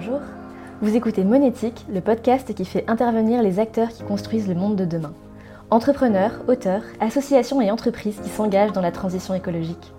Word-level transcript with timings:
Bonjour, 0.00 0.20
vous 0.80 0.94
écoutez 0.94 1.24
Monétique, 1.24 1.84
le 1.92 2.00
podcast 2.00 2.54
qui 2.54 2.64
fait 2.64 2.84
intervenir 2.86 3.42
les 3.42 3.58
acteurs 3.58 3.88
qui 3.88 4.04
construisent 4.04 4.46
le 4.46 4.54
monde 4.54 4.76
de 4.76 4.84
demain. 4.84 5.12
Entrepreneurs, 5.70 6.44
auteurs, 6.46 6.84
associations 7.00 7.60
et 7.60 7.72
entreprises 7.72 8.20
qui 8.22 8.28
s'engagent 8.28 8.70
dans 8.70 8.80
la 8.80 8.92
transition 8.92 9.34
écologique. 9.34 9.92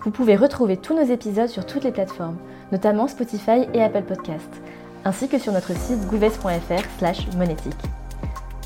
Vous 0.00 0.10
pouvez 0.10 0.34
retrouver 0.34 0.76
tous 0.76 0.96
nos 0.96 1.04
épisodes 1.04 1.48
sur 1.48 1.66
toutes 1.66 1.84
les 1.84 1.92
plateformes, 1.92 2.36
notamment 2.72 3.06
Spotify 3.06 3.68
et 3.72 3.80
Apple 3.80 4.02
Podcasts, 4.02 4.60
ainsi 5.04 5.28
que 5.28 5.38
sur 5.38 5.52
notre 5.52 5.76
site 5.76 6.04
goodvest.fr 6.08 7.36
monétique. 7.36 7.78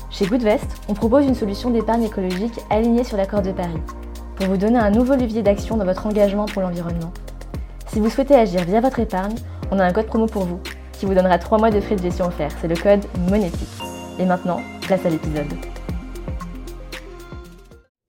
Chez 0.09 0.25
Goodvest, 0.25 0.65
on 0.89 0.95
propose 0.95 1.27
une 1.27 1.35
solution 1.35 1.69
d'épargne 1.69 2.05
écologique 2.05 2.59
alignée 2.71 3.03
sur 3.03 3.17
l'accord 3.17 3.43
de 3.43 3.51
Paris, 3.51 3.83
pour 4.37 4.47
vous 4.47 4.57
donner 4.57 4.79
un 4.79 4.89
nouveau 4.89 5.13
levier 5.13 5.43
d'action 5.43 5.77
dans 5.77 5.85
votre 5.85 6.07
engagement 6.07 6.47
pour 6.47 6.63
l'environnement. 6.63 7.13
Si 7.89 7.99
vous 7.99 8.09
souhaitez 8.09 8.35
agir 8.35 8.63
via 8.63 8.81
votre 8.81 8.99
épargne, 8.99 9.35
on 9.71 9.79
a 9.79 9.85
un 9.85 9.91
code 9.91 10.05
promo 10.05 10.27
pour 10.27 10.43
vous, 10.43 10.59
qui 10.93 11.05
vous 11.05 11.13
donnera 11.13 11.37
3 11.37 11.57
mois 11.57 11.69
de 11.69 11.79
frais 11.79 11.95
de 11.95 12.01
gestion 12.01 12.25
offerts. 12.25 12.51
C'est 12.61 12.67
le 12.67 12.75
code 12.75 13.05
monétique. 13.29 13.67
Et 14.19 14.25
maintenant, 14.25 14.61
place 14.81 15.05
à 15.05 15.09
l'épisode. 15.09 15.47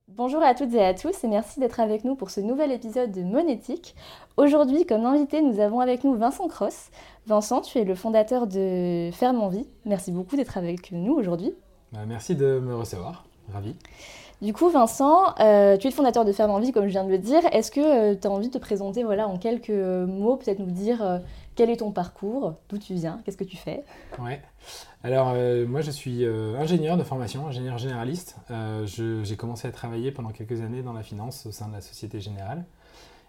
Bonjour 0.09 0.43
à 0.43 0.55
toutes 0.55 0.75
et 0.75 0.85
à 0.85 0.95
tous 0.95 1.23
et 1.23 1.29
merci 1.29 1.61
d'être 1.61 1.81
avec 1.81 2.05
nous 2.05 2.17
pour 2.17 2.31
ce 2.31 2.41
nouvel 2.41 2.73
épisode 2.73 3.13
de 3.13 3.23
Monétique. 3.23 3.95
Aujourd'hui, 4.37 4.85
comme 4.85 5.05
invité, 5.07 5.43
nous 5.43 5.61
avons 5.61 5.81
avec 5.81 6.05
nous 6.05 6.15
Vincent 6.17 6.49
Cross. 6.49 6.91
Vincent, 7.27 7.61
tu 7.61 7.79
es 7.79 7.85
le 7.85 7.95
fondateur 7.95 8.47
de 8.47 9.11
Ferme 9.13 9.41
Envie. 9.41 9.67
Merci 9.85 10.11
beaucoup 10.11 10.37
d'être 10.37 10.59
avec 10.59 10.91
nous 10.93 11.15
aujourd'hui. 11.15 11.55
Bah, 11.93 12.01
merci 12.07 12.35
de 12.35 12.61
me 12.61 12.75
recevoir, 12.75 13.25
ravi. 13.53 13.75
Du 14.41 14.53
coup, 14.53 14.69
Vincent, 14.69 15.35
euh, 15.41 15.77
tu 15.77 15.89
es 15.89 15.91
le 15.91 15.97
fondateur 15.97 16.25
de 16.25 16.31
Ferme 16.31 16.53
Envie, 16.53 16.71
comme 16.71 16.85
je 16.85 16.91
viens 16.91 17.03
de 17.03 17.11
le 17.11 17.19
dire. 17.19 17.41
Est-ce 17.51 17.73
que 17.73 17.81
euh, 17.81 18.15
tu 18.15 18.29
as 18.29 18.31
envie 18.31 18.49
de 18.49 18.53
te 18.53 18.59
présenter 18.59 19.03
voilà, 19.03 19.27
en 19.27 19.37
quelques 19.37 19.71
mots, 19.71 20.37
peut-être 20.37 20.61
nous 20.61 20.71
dire 20.71 21.03
euh, 21.03 21.19
quel 21.59 21.71
est 21.71 21.79
ton 21.79 21.91
parcours, 21.91 22.55
d'où 22.69 22.79
tu 22.79 22.95
viens, 22.95 23.21
qu'est-ce 23.25 23.37
que 23.37 23.43
tu 23.43 23.57
fais? 23.57 23.85
Ouais. 24.21 24.41
Alors, 25.03 25.35
moi, 25.69 25.81
je 25.81 25.91
suis 25.91 26.25
ingénieur 26.25 26.97
de 26.97 27.03
formation, 27.03 27.49
ingénieur 27.49 27.79
généraliste. 27.79 28.37
j'ai 28.85 29.37
commencé 29.37 29.67
à 29.67 29.73
travailler 29.73 30.13
pendant 30.13 30.31
quelques 30.31 30.61
années 30.61 30.83
dans 30.83 30.93
la 30.93 31.03
finance 31.03 31.47
au 31.47 31.53
sein 31.53 31.67
de 31.67 31.73
la 31.73 31.81
Société 31.81 32.21
Générale. 32.21 32.65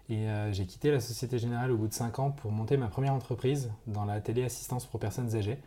Et 0.08 0.26
j'ai 0.52 0.64
quitté 0.64 0.92
la 0.92 1.00
Société 1.00 1.38
Générale 1.38 1.72
au 1.72 1.76
bout 1.76 1.88
de 1.88 1.92
5 1.92 2.20
ans 2.20 2.30
pour 2.30 2.52
monter 2.52 2.76
ma 2.76 2.86
première 2.86 3.14
entreprise 3.14 3.70
dans 3.88 4.04
la 4.04 4.20
téléassistance 4.20 4.86
pour 4.86 5.00
personnes 5.00 5.34
âgées. 5.34 5.58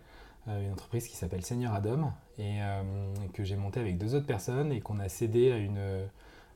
Euh, 0.49 0.66
une 0.66 0.73
entreprise 0.73 1.07
qui 1.07 1.16
s'appelle 1.16 1.45
Seigneur 1.45 1.73
Adam 1.73 2.11
et 2.38 2.61
euh, 2.61 2.83
que 3.31 3.45
j'ai 3.45 3.55
monté 3.55 3.79
avec 3.79 3.97
deux 3.97 4.13
autres 4.13 4.25
personnes 4.25 4.73
et 4.73 4.81
qu'on 4.81 4.99
a 4.99 5.07
cédé 5.07 5.53
à 5.53 5.57
une, 5.57 5.79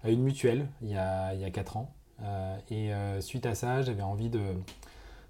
à 0.03 0.09
une 0.09 0.23
mutuelle 0.23 0.67
il 0.81 0.89
y 0.89 0.97
a, 0.97 1.33
il 1.33 1.39
y 1.39 1.45
a 1.45 1.49
4 1.49 1.77
ans. 1.77 1.93
Euh, 2.21 2.57
et 2.69 3.21
suite 3.21 3.45
à 3.45 3.55
ça, 3.55 3.81
j'avais 3.83 4.03
envie 4.03 4.29
de, 4.29 4.41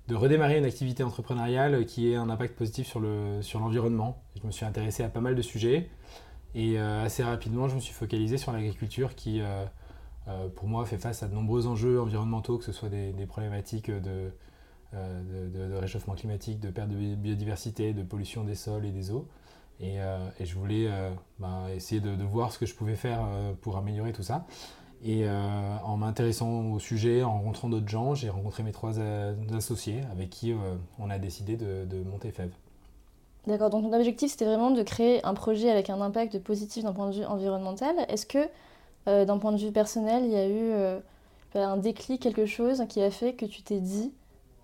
de 0.08 0.16
redémarrer 0.16 0.58
une 0.58 0.66
activité 0.66 1.03
entrepreneuriale 1.03 1.86
qui 1.86 2.11
ait 2.11 2.16
un 2.16 2.30
impact 2.30 2.55
positif 2.58 2.88
sur 2.88 3.00
l'environnement. 3.59 4.23
Sur 4.33 4.41
je 4.41 4.47
me 4.47 4.52
suis 4.52 4.66
intéressé 4.66 5.03
à 5.03 5.09
pas 5.09 5.22
mal 5.22 5.36
de 5.36 5.41
sujets 5.41 5.89
et 6.55 6.80
assez 6.80 7.23
rapidement, 7.23 7.67
je 7.67 7.75
me 7.75 7.80
suis 7.80 7.94
focalisé 7.94 8.38
sur 8.38 8.52
l'agriculture 8.52 9.16
qui, 9.16 9.41
pour 10.55 10.67
moi, 10.67 10.86
fait 10.86 10.97
face 10.97 11.23
à 11.23 11.27
de 11.27 11.33
nombreux 11.36 11.67
enjeux 11.67 12.02
environnementaux, 12.02 12.58
que 12.58 12.64
ce 12.64 12.72
soit 12.72 12.89
des, 12.89 13.25
problématiques 13.27 13.91
de, 13.91 14.31
euh, 14.94 15.80
réchauffement 15.81 16.16
climatique, 16.16 16.61
de 16.61 16.69
perte 16.69 16.89
de 16.89 17.16
biodiversité, 17.16 17.94
de 17.94 18.03
pollution 18.03 18.45
des 18.45 18.55
sols 18.55 18.86
et 18.86 18.92
des 18.92 19.11
eaux. 19.11 19.27
Et, 19.81 19.99
euh, 19.99 20.17
je 20.39 20.55
voulais 20.55 20.88
euh, 20.88 21.11
ben, 21.39 21.67
essayer 21.75 21.99
de, 21.99 22.23
voir 22.23 22.53
ce 22.53 22.58
que 22.58 22.66
je 22.66 22.73
pouvais 22.73 22.95
faire 22.95 23.27
pour 23.61 23.77
améliorer 23.77 24.14
tout 24.14 24.23
ça. 24.23 24.45
Et 25.05 25.29
en 25.29 25.97
m'intéressant 25.97 26.71
au 26.71 26.79
sujet, 26.79 27.23
en 27.23 27.33
rencontrant 27.33 27.69
d'autres 27.69 27.87
gens, 27.87 28.15
j'ai 28.15 28.29
rencontré 28.29 28.63
mes 28.63 28.71
trois 28.71 28.93
associés 29.55 30.01
avec 30.11 30.29
qui 30.29 30.53
on 30.99 31.09
a 31.09 31.19
décidé 31.19 31.55
de, 31.55 32.03
monter 32.09 32.31
FEV. 32.31 32.49
D'accord, 33.45 33.69
donc 33.69 33.83
ton 33.83 33.93
objectif 33.93 34.31
c'était 34.31 34.45
vraiment 34.45 34.71
de 34.71 34.83
créer 34.83 35.23
un 35.23 35.33
projet 35.33 35.69
avec 35.69 35.89
un 35.89 36.01
impact 36.01 36.39
positif 36.39 36.83
d'un 36.83 36.93
point 36.93 37.09
de 37.09 37.15
vue 37.15 37.25
environnemental. 37.25 37.95
Est-ce 38.09 38.25
que 38.25 38.47
d'un 39.05 39.37
point 39.37 39.52
de 39.52 39.57
vue 39.57 39.71
personnel, 39.71 40.25
il 40.25 40.31
y 40.31 40.36
a 40.36 40.49
eu 40.49 40.99
un 41.53 41.77
déclic, 41.77 42.21
quelque 42.21 42.45
chose 42.45 42.83
qui 42.89 43.02
a 43.02 43.11
fait 43.11 43.33
que 43.33 43.45
tu 43.45 43.61
t'es 43.61 43.80
dit 43.80 44.11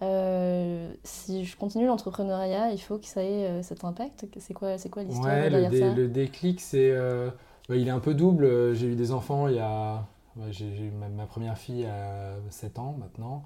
euh, 0.04 0.92
si 1.04 1.46
je 1.46 1.56
continue 1.56 1.86
l'entrepreneuriat, 1.86 2.72
il 2.72 2.80
faut 2.80 2.98
que 2.98 3.06
ça 3.06 3.24
ait 3.24 3.48
euh, 3.48 3.64
cet 3.64 3.86
impact? 3.86 4.26
C'est 4.40 4.54
quoi, 4.54 4.78
c'est 4.78 4.90
quoi 4.90 5.04
l'histoire 5.04 5.50
derrière 5.50 5.72
le, 5.72 5.80
ça? 5.80 5.94
le 5.94 6.08
déclic, 6.08 6.60
c'est, 6.60 6.92
euh, 6.92 7.30
bah, 7.70 7.76
il 7.76 7.88
est 7.88 7.92
un 7.92 8.00
peu 8.00 8.14
double. 8.14 8.74
J'ai 8.74 8.88
eu 8.88 8.96
des 8.96 9.12
enfants 9.12 9.48
il 9.48 9.56
y 9.56 9.60
a, 9.60 10.06
j'ai, 10.50 10.68
eu 10.68 10.92
ma, 10.92 11.26
première 11.26 11.58
fille 11.58 11.86
à 11.86 12.36
7 12.50 12.80
ans 12.80 12.96
maintenant, 13.00 13.44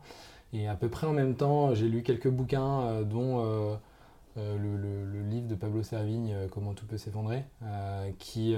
et 0.53 0.67
à 0.67 0.75
peu 0.75 0.89
près 0.89 1.07
en 1.07 1.13
même 1.13 1.35
temps, 1.35 1.73
j'ai 1.73 1.87
lu 1.87 2.03
quelques 2.03 2.29
bouquins, 2.29 3.01
dont 3.03 3.77
le, 4.35 5.21
livre 5.29 5.47
de 5.47 5.55
Pablo 5.55 5.83
Servigne, 5.83 6.35
Comment 6.51 6.73
tout 6.73 6.85
peut 6.85 6.97
s'effondrer, 6.97 7.43
qui 8.19 8.55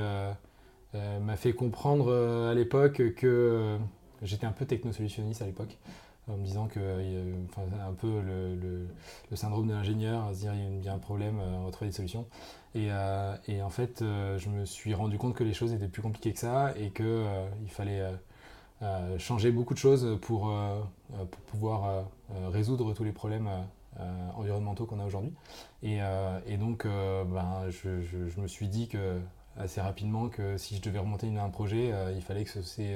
m'a 0.94 1.36
fait 1.36 1.54
comprendre 1.54 2.14
à 2.50 2.54
l'époque 2.54 3.02
que 3.16 3.78
j'étais 4.22 4.46
un 4.46 4.52
peu 4.52 4.66
technosolutionniste 4.66 5.42
à 5.42 5.46
l'époque 5.46 5.78
en 6.30 6.38
me 6.38 6.44
disant 6.44 6.68
que 6.68 6.80
euh, 6.80 7.34
enfin, 7.50 7.64
un 7.88 7.94
peu 7.94 8.22
le, 8.22 8.88
syndrome 9.36 9.68
de 9.68 9.74
l'ingénieur, 9.74 10.26
à 10.26 10.34
se 10.34 10.40
dire 10.40 10.54
il 10.54 10.84
y 10.84 10.90
a 10.90 10.94
un 10.94 11.00
problème, 11.00 11.40
euh, 11.40 11.58
on 11.58 11.66
va 11.66 11.72
trouver 11.72 11.90
des 11.90 11.96
solutions. 11.96 12.26
Et, 12.76 12.88
euh, 12.92 13.36
et 13.48 13.62
en 13.62 13.70
fait, 13.70 14.00
je 14.02 14.50
me 14.50 14.66
suis 14.66 14.94
rendu 14.94 15.18
compte 15.18 15.36
que 15.36 15.44
les 15.44 15.54
choses 15.54 15.74
étaient 15.74 15.88
plus 15.88 16.02
compliquées 16.02 16.34
que 16.34 16.40
ça 16.40 16.74
et 16.78 16.92
qu'il 16.92 17.06
il 17.64 17.70
fallait 17.70 18.04
changer 19.18 19.52
beaucoup 19.52 19.74
de 19.74 19.80
choses 19.80 20.20
pour, 20.22 20.54
pour 21.10 21.42
pouvoir 21.48 22.06
résoudre 22.52 22.94
tous 22.94 23.04
les 23.04 23.12
problèmes 23.12 23.50
environnementaux 24.36 24.86
qu'on 24.86 25.00
a 25.00 25.06
aujourd'hui. 25.06 25.34
Et, 25.82 25.98
et, 26.46 26.58
donc, 26.58 26.86
ben, 26.86 27.70
je, 27.70 28.02
je, 28.04 28.40
me 28.40 28.48
suis 28.48 28.68
dit 28.68 28.88
que 28.88 29.20
assez 29.60 29.82
rapidement 29.82 30.30
que 30.30 30.58
si 30.58 30.78
je 30.78 30.82
devais 30.82 31.00
remonter 31.00 31.28
un 31.38 31.50
projet, 31.50 31.94
il 32.16 32.22
fallait 32.22 32.46
que 32.46 32.62
c'est 32.62 32.96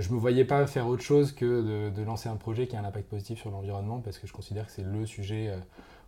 je 0.00 0.08
ne 0.08 0.14
me 0.14 0.18
voyais 0.18 0.44
pas 0.44 0.66
faire 0.66 0.86
autre 0.86 1.02
chose 1.02 1.32
que 1.32 1.90
de, 1.90 2.02
lancer 2.02 2.28
un 2.28 2.36
projet 2.36 2.66
qui 2.66 2.76
a 2.76 2.80
un 2.80 2.84
impact 2.84 3.08
positif 3.08 3.40
sur 3.40 3.50
l'environnement 3.50 4.00
parce 4.00 4.18
que 4.18 4.26
je 4.26 4.32
considère 4.32 4.66
que 4.66 4.72
c'est 4.72 4.84
le 4.84 5.04
sujet 5.04 5.48
euh, 5.48 5.56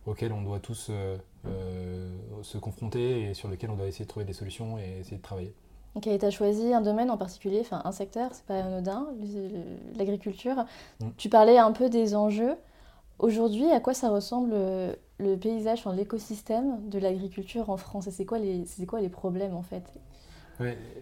auquel 0.07 0.33
on 0.33 0.41
doit 0.41 0.59
tous 0.59 0.87
euh, 0.89 1.17
euh, 1.45 2.09
se 2.41 2.57
confronter 2.57 3.29
et 3.29 3.33
sur 3.33 3.47
lequel 3.47 3.69
on 3.69 3.75
doit 3.75 3.87
essayer 3.87 4.05
de 4.05 4.09
trouver 4.09 4.25
des 4.25 4.33
solutions 4.33 4.79
et 4.79 4.99
essayer 4.99 5.17
de 5.17 5.21
travailler. 5.21 5.53
Ok, 5.93 6.09
tu 6.19 6.25
as 6.25 6.31
choisi 6.31 6.73
un 6.73 6.81
domaine 6.81 7.09
en 7.09 7.17
particulier, 7.17 7.59
enfin 7.61 7.81
un 7.85 7.91
secteur, 7.91 8.31
c'est 8.33 8.45
pas 8.45 8.55
anodin, 8.55 9.07
l'agriculture. 9.95 10.65
Mm. 10.99 11.09
Tu 11.15 11.29
parlais 11.29 11.57
un 11.57 11.71
peu 11.71 11.89
des 11.89 12.15
enjeux. 12.15 12.55
Aujourd'hui, 13.19 13.71
à 13.71 13.79
quoi 13.79 13.93
ça 13.93 14.09
ressemble 14.09 14.53
le 14.53 15.35
paysage, 15.37 15.79
enfin, 15.79 15.95
l'écosystème 15.95 16.89
de 16.89 16.99
l'agriculture 16.99 17.69
en 17.69 17.77
France? 17.77 18.07
Et 18.07 18.11
c'est 18.11 18.25
quoi, 18.25 18.39
les, 18.39 18.65
quoi 18.87 19.01
les 19.01 19.09
problèmes 19.09 19.55
en 19.55 19.63
fait? 19.63 19.93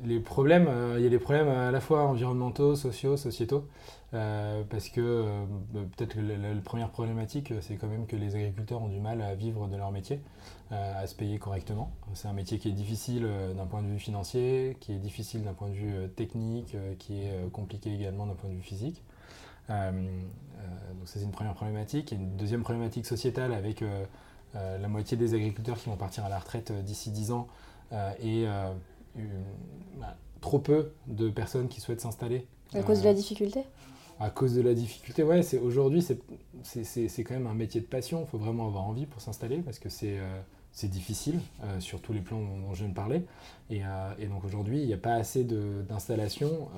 Les 0.03 0.19
problèmes, 0.19 0.67
euh, 0.67 0.95
il 0.97 1.03
y 1.03 1.07
a 1.07 1.09
des 1.09 1.19
problèmes 1.19 1.47
à 1.47 1.69
la 1.69 1.79
fois 1.79 2.03
environnementaux, 2.03 2.75
sociaux, 2.75 3.17
sociétaux, 3.17 3.67
euh, 4.13 4.63
parce 4.67 4.89
que 4.89 5.01
euh, 5.01 5.45
bah, 5.71 5.81
peut-être 5.95 6.15
que 6.15 6.19
la, 6.19 6.61
première 6.61 6.89
problématique, 6.89 7.53
c'est 7.61 7.75
quand 7.75 7.87
même 7.87 8.07
que 8.07 8.15
les 8.15 8.35
agriculteurs 8.35 8.81
ont 8.81 8.87
du 8.87 8.99
mal 8.99 9.21
à 9.21 9.35
vivre 9.35 9.67
de 9.67 9.75
leur 9.77 9.91
métier, 9.91 10.21
à 10.71 11.05
se 11.05 11.13
payer 11.13 11.37
correctement. 11.37 11.91
C'est 12.15 12.27
un 12.27 12.33
métier 12.33 12.57
qui 12.57 12.69
est 12.69 12.73
difficile 12.73 13.27
d'un 13.55 13.65
point 13.67 13.83
de 13.83 13.87
vue 13.87 13.99
financier, 13.99 14.75
qui 14.79 14.91
est 14.93 14.97
difficile 14.97 15.43
d'un 15.43 15.53
point 15.53 15.69
de 15.69 15.75
vue 15.75 16.09
technique, 16.15 16.75
qui 16.97 17.21
est 17.21 17.51
compliqué 17.51 17.93
également 17.93 18.25
d'un 18.25 18.33
point 18.33 18.49
de 18.49 18.55
vue 18.55 18.61
physique. 18.61 19.03
Donc 19.69 21.07
ça 21.07 21.19
c'est 21.19 21.25
une 21.25 21.31
première 21.31 21.53
problématique. 21.53 22.13
Et 22.13 22.15
une 22.15 22.37
deuxième 22.37 22.63
problématique 22.63 23.05
sociétale 23.05 23.53
avec 23.53 23.83
la 24.53 24.87
moitié 24.87 25.17
des 25.17 25.33
agriculteurs 25.33 25.77
qui 25.77 25.89
vont 25.89 25.97
partir 25.97 26.25
à 26.25 26.29
la 26.29 26.39
retraite 26.39 26.71
d'ici 26.83 27.11
10 27.11 27.31
ans 27.31 27.47
et 28.21 28.45
bah, 29.99 30.15
trop 30.41 30.59
peu 30.59 30.91
de 31.07 31.29
personnes 31.29 31.67
qui 31.67 31.81
souhaitent 31.81 32.01
s'installer. 32.01 32.45
À 32.73 32.83
cause 32.83 32.99
de 32.99 33.05
la 33.05 33.11
euh, 33.11 33.13
difficulté? 33.13 33.63
À 34.19 34.29
cause 34.29 34.53
de 34.53 34.61
la 34.61 34.73
difficulté, 34.73 35.23
ouais. 35.23 35.41
Aujourd'hui, 35.55 36.05
c'est 36.63 37.23
quand 37.23 37.33
même 37.33 37.47
un 37.47 37.53
métier 37.53 37.81
de 37.81 37.85
passion. 37.85 38.21
Il 38.21 38.27
faut 38.27 38.37
vraiment 38.37 38.67
avoir 38.67 38.83
envie 38.83 39.05
pour 39.05 39.21
s'installer 39.21 39.57
parce 39.57 39.79
que 39.79 39.89
c'est 39.89 40.19
euh, 40.19 40.39
c'est 40.71 40.87
difficile 40.87 41.39
euh, 41.63 41.79
sur 41.79 42.01
tous 42.01 42.13
les 42.13 42.21
plans 42.21 42.41
dont, 42.41 42.73
je 42.73 42.79
viens 42.79 42.89
de 42.89 42.95
parler. 42.95 43.25
Et, 43.69 43.81
et 44.19 44.25
donc 44.25 44.43
aujourd'hui, 44.43 44.81
il 44.81 44.87
n'y 44.87 44.93
a 44.93 44.97
pas 44.97 45.13
assez 45.13 45.43
d'installation 45.43 46.69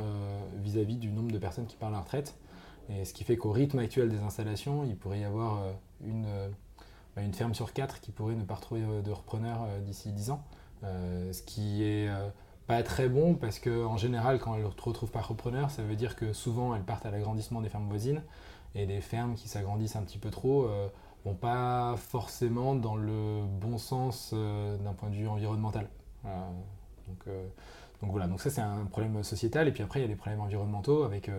vis-à-vis 0.63 0.98
du 0.98 1.12
nombre 1.12 1.31
de 1.31 1.38
personnes 1.38 1.65
qui 1.65 1.77
partent 1.77 1.94
à 1.94 1.95
la 1.95 2.01
retraite. 2.01 2.36
Et 2.90 3.06
ce 3.06 3.14
qui 3.14 3.24
fait 3.24 3.38
qu'au 3.38 3.52
rythme 3.52 3.80
actuel 3.80 4.10
des 4.10 4.20
installations, 4.20 4.84
il 4.84 4.96
pourrait 4.96 5.20
y 5.20 5.24
avoir 5.24 5.62
une, 6.06 6.28
bah, 7.16 7.22
une 7.24 7.34
ferme 7.34 7.54
sur 7.54 7.74
quatre 7.74 8.00
qui 8.00 8.12
pourrait 8.12 8.36
ne 8.36 8.44
pas 8.44 8.56
retrouver 8.56 8.82
de 9.04 9.12
repreneur 9.12 9.68
d'ici 9.84 10.12
10 10.12 10.32
ans. 10.32 10.44
Euh, 10.86 11.34
ce 11.34 11.42
qui 11.42 11.84
est 11.84 12.08
euh, 12.10 12.28
pas 12.68 12.84
très 12.84 13.10
bon 13.10 13.36
parce 13.36 13.60
qu'en 13.60 13.98
général, 13.98 14.40
quand 14.40 14.56
elles 14.56 14.64
ne 14.64 14.68
retrouvent 14.68 15.12
pas 15.12 15.22
repreneur, 15.22 15.72
ça 15.72 15.84
veut 15.84 15.96
dire 15.96 16.16
que 16.16 16.34
souvent 16.34 16.76
elles 16.76 16.84
partent 16.84 17.06
à 17.06 17.12
l'agrandissement 17.12 17.62
des 17.62 17.70
fermes 17.70 17.88
voisines 17.88 18.22
et 18.76 18.86
des 18.86 19.02
fermes 19.02 19.36
qui 19.36 19.48
s'agrandissent 19.48 19.96
un 19.96 20.04
petit 20.04 20.18
peu 20.18 20.30
trop 20.30 20.66
euh, 20.66 20.88
vont 21.24 21.34
pas 21.34 21.96
forcément 21.98 22.76
dans 22.76 22.96
le 22.96 23.44
bon 23.46 23.78
sens 23.78 24.32
d'un 24.34 24.94
point 24.94 25.10
de 25.10 25.16
vue 25.16 25.28
environnemental. 25.28 25.90
donc, 26.24 28.12
voilà, 28.12 28.28
donc 28.28 28.42
ça 28.42 28.52
c'est 28.52 28.62
un 28.62 28.86
problème 28.86 29.24
sociétal 29.24 29.68
et 29.68 29.72
puis 29.72 29.82
après 29.82 30.02
il 30.02 30.04
y 30.04 30.06
a 30.06 30.08
des 30.08 30.16
problèmes 30.16 30.42
environnementaux 30.42 31.04
avec 31.04 31.32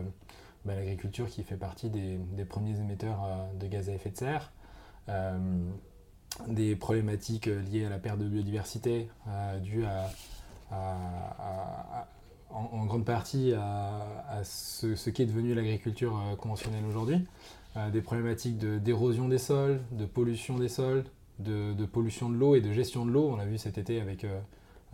bah, 0.67 0.75
l'agriculture 0.75 1.29
qui 1.29 1.43
fait 1.43 1.57
partie 1.57 1.91
des, 1.91 2.45
premiers 2.45 2.79
émetteurs 2.79 3.27
de 3.59 3.67
gaz 3.67 3.89
à 3.89 3.93
effet 3.93 4.11
de 4.11 4.17
serre. 4.17 4.53
des 6.49 6.77
problématiques 6.77 7.47
liées 7.47 7.87
à 7.87 7.89
la 7.89 7.99
perte 7.99 8.19
de 8.19 8.29
biodiversité, 8.29 9.09
dues 9.63 9.85
en, 10.71 12.85
grande 12.87 13.05
partie 13.05 13.53
à, 13.55 14.43
ce, 14.45 14.95
ce 14.95 15.11
qu'est 15.11 15.27
devenu 15.27 15.55
l'agriculture 15.55 16.37
conventionnelle 16.39 16.85
aujourd'hui, 16.85 17.25
des 17.93 18.03
problématiques 18.03 18.59
d'érosion 18.59 19.29
des 19.29 19.39
sols, 19.39 19.81
de 19.93 20.05
pollution 20.05 20.59
des 20.59 20.69
sols, 20.69 21.05
de, 21.39 21.85
pollution 21.85 22.29
de 22.29 22.37
l'eau 22.37 22.55
et 22.55 22.61
de 22.61 22.73
gestion 22.73 23.05
de 23.05 23.11
l'eau. 23.11 23.31
On 23.33 23.37
l'a 23.37 23.45
vu 23.45 23.59
cet 23.59 23.79
été 23.79 24.01
avec, 24.01 24.25
euh, 24.25 24.41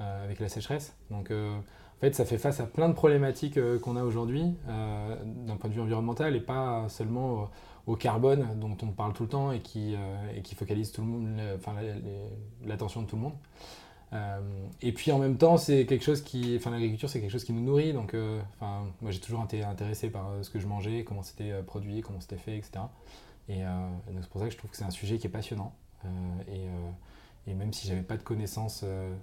euh, 0.01 0.35
la 0.39 0.49
sécheresse. 0.49 0.95
Euh, 1.31 1.59
fait, 2.03 2.15
ça 2.15 2.25
fait 2.25 2.39
face 2.39 2.61
à 2.61 2.67
plein 2.67 2.89
de 2.89 2.95
problématiques 2.95 3.59
qu'on 3.81 3.97
a 3.97 4.05
aujourd'hui 4.05 4.55
d'un 4.67 5.57
point 5.57 5.71
de 5.71 5.75
vue 5.75 5.81
environnemental 5.81 6.37
et 6.37 6.41
pas 6.41 6.89
seulement 6.89 7.51
au 7.87 7.97
carbone 7.97 8.47
dont 8.61 8.77
on 8.83 8.89
parle 8.89 9.13
tout 9.13 9.25
le 9.25 9.29
temps 9.29 9.53
et 9.53 9.61
qui, 9.61 9.97
focalise 10.55 10.93
l'attention 12.65 13.03
de 13.03 13.07
tout 13.07 13.17
le 13.17 13.23
monde. 13.23 13.35
et 14.83 14.93
puis 14.93 15.13
en 15.13 15.19
même 15.19 15.37
temps, 15.37 15.57
c'est 15.57 15.87
quelque 15.87 16.05
chose 16.05 16.23
qui, 16.23 16.55
enfin 16.57 16.71
l'agriculture, 16.71 17.09
c'est 17.09 17.21
quelque 17.21 17.33
chose 17.33 17.45
qui 17.45 17.53
nous 17.53 17.63
nourrit. 17.63 17.93
Donc, 17.93 18.15
moi 18.61 19.11
j'ai 19.11 19.21
toujours 19.21 19.45
été 19.45 19.63
intéressé 19.63 20.11
par 20.11 20.31
ce 20.43 20.51
que 20.51 20.59
je 20.59 20.67
mangeais, 20.67 21.05
comment 21.05 21.23
c'était 21.23 21.63
produit, 21.63 22.01
comment 22.01 22.21
c'était 22.21 22.37
fait, 22.37 22.57
etc. 22.57 22.85
Et, 23.49 23.61
et 23.61 23.65
c'est 24.21 24.29
pour 24.29 24.41
ça 24.41 24.47
que 24.47 24.53
je 24.53 24.59
trouve 24.59 24.71
que 24.71 24.77
c'est 24.77 24.85
un 24.85 24.91
sujet 24.91 25.19
qui 25.19 25.27
est 25.27 25.31
passionnant. 25.31 25.73
Euh, 26.05 26.09
euh, 26.49 26.91
et, 27.47 27.55
même 27.55 27.73
si 27.73 27.89
j'avais 27.89 28.03
pas 28.03 28.17
de 28.17 28.23
connaissances 28.23 28.83
euh, 28.85 29.15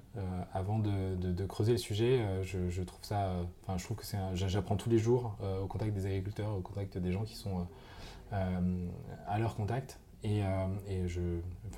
avant 0.54 0.80
de, 0.80 1.45
creuser 1.45 1.74
le 1.74 1.77
sujet, 1.77 2.19
je, 2.44 2.69
je, 2.69 2.83
trouve 2.83 3.04
ça, 3.04 3.33
enfin 3.63 3.77
je 3.77 3.83
trouve 3.83 3.98
que 3.98 4.06
c'est, 4.06 4.18
j'apprends 4.33 4.75
tous 4.75 4.89
les 4.89 5.00
jours 5.00 5.38
au 5.62 5.68
contact 5.68 5.94
des 5.94 6.06
agriculteurs, 6.06 6.56
au 6.56 6.62
contact 6.62 6.98
des 6.98 7.12
gens 7.12 7.24
qui 7.24 7.36
sont 7.36 7.68
à 8.31 9.39
leur 9.39 9.56
contact. 9.56 10.00
Et, 10.24 10.42
je, 11.07 11.21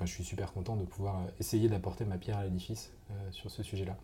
je 0.00 0.06
suis 0.06 0.24
super 0.24 0.52
content 0.52 0.76
de 0.76 0.84
pouvoir 0.84 1.22
essayer 1.38 1.68
d'apporter 1.68 2.04
ma 2.04 2.18
pierre 2.18 2.38
à 2.38 2.44
l'édifice 2.44 2.92
sur 3.30 3.50
ce 3.50 3.62
sujet-là. 3.62 3.96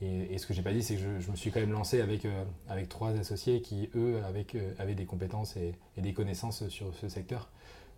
Et, 0.00 0.36
ce 0.38 0.46
que 0.46 0.54
j'ai 0.54 0.62
pas 0.62 0.72
dit, 0.72 0.82
c'est 0.82 0.96
que 0.96 1.20
je, 1.20 1.30
me 1.30 1.36
suis 1.36 1.50
quand 1.50 1.60
même 1.60 1.72
lancé 1.72 2.00
avec, 2.00 2.26
avec 2.68 2.88
trois 2.88 3.10
associés 3.10 3.62
qui, 3.62 3.88
eux, 3.94 4.20
avec, 4.26 4.56
avaient 4.78 4.94
des 4.96 5.06
compétences 5.06 5.56
et, 5.56 5.74
des 5.96 6.12
connaissances 6.12 6.68
sur 6.68 6.94
ce 6.94 7.08
secteur. 7.08 7.48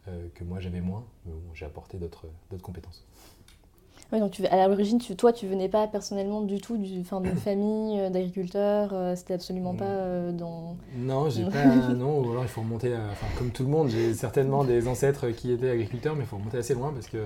Euh, 0.09 0.29
que 0.35 0.45
moi 0.45 0.61
j'avais 0.61 0.81
moins, 0.81 1.05
mais 1.27 1.33
j'ai 1.53 1.67
apporté 1.67 1.99
d'autres 1.99 2.27
compétences. 2.63 3.05
Oui, 4.13 4.19
donc 4.19 4.33
tu, 4.33 4.45
à 4.47 4.67
l'origine, 4.67 4.99
tu, 4.99 5.15
toi, 5.15 5.33
tu 5.33 5.47
venais 5.47 5.69
pas 5.69 5.87
personnellement 5.87 6.41
du 6.41 6.61
tout 6.61 6.77
d'une 6.77 7.05
famille 7.05 8.01
euh, 8.01 8.11
d'agriculteurs, 8.11 8.91
euh, 8.93 9.15
c'était 9.15 9.35
absolument 9.35 9.75
pas 9.75 10.33
dans... 10.33 10.77
Non, 10.97 11.31
j'ai 11.31 11.45
pas... 11.51 11.89
non, 11.95 12.21
ou 12.21 12.31
alors 12.31 12.43
il 12.43 12.49
faut 12.49 12.63
remonter, 12.63 12.95
comme 13.39 13.51
tout 13.51 13.63
le 13.63 13.69
monde, 13.69 13.89
j'ai 13.89 14.15
certainement 14.15 14.65
des 14.65 14.89
ancêtres 14.89 15.29
qui 15.31 15.53
étaient 15.53 15.71
agriculteurs, 15.71 16.17
mais 16.17 16.23
il 16.23 16.27
faut 16.27 16.37
remonter 16.37 16.59
assez 16.59 16.75
loin 16.75 16.93
parce 16.93 17.07
que 17.07 17.25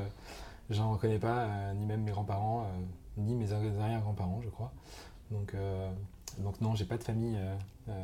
j'en 0.71 0.93
reconnais 0.93 1.19
pas, 1.19 1.49
ni 1.79 1.87
même 1.87 2.03
mes 2.03 2.11
grands-parents, 2.11 2.67
ni 3.17 3.35
mes 3.35 3.53
arrière-grands-parents, 3.53 4.41
je 4.43 4.51
crois. 4.51 4.73
Donc, 5.31 5.55
donc 6.39 6.61
non, 6.61 6.75
j'ai 6.75 6.85
pas 6.85 6.99
de 6.99 7.03
famille 7.03 7.37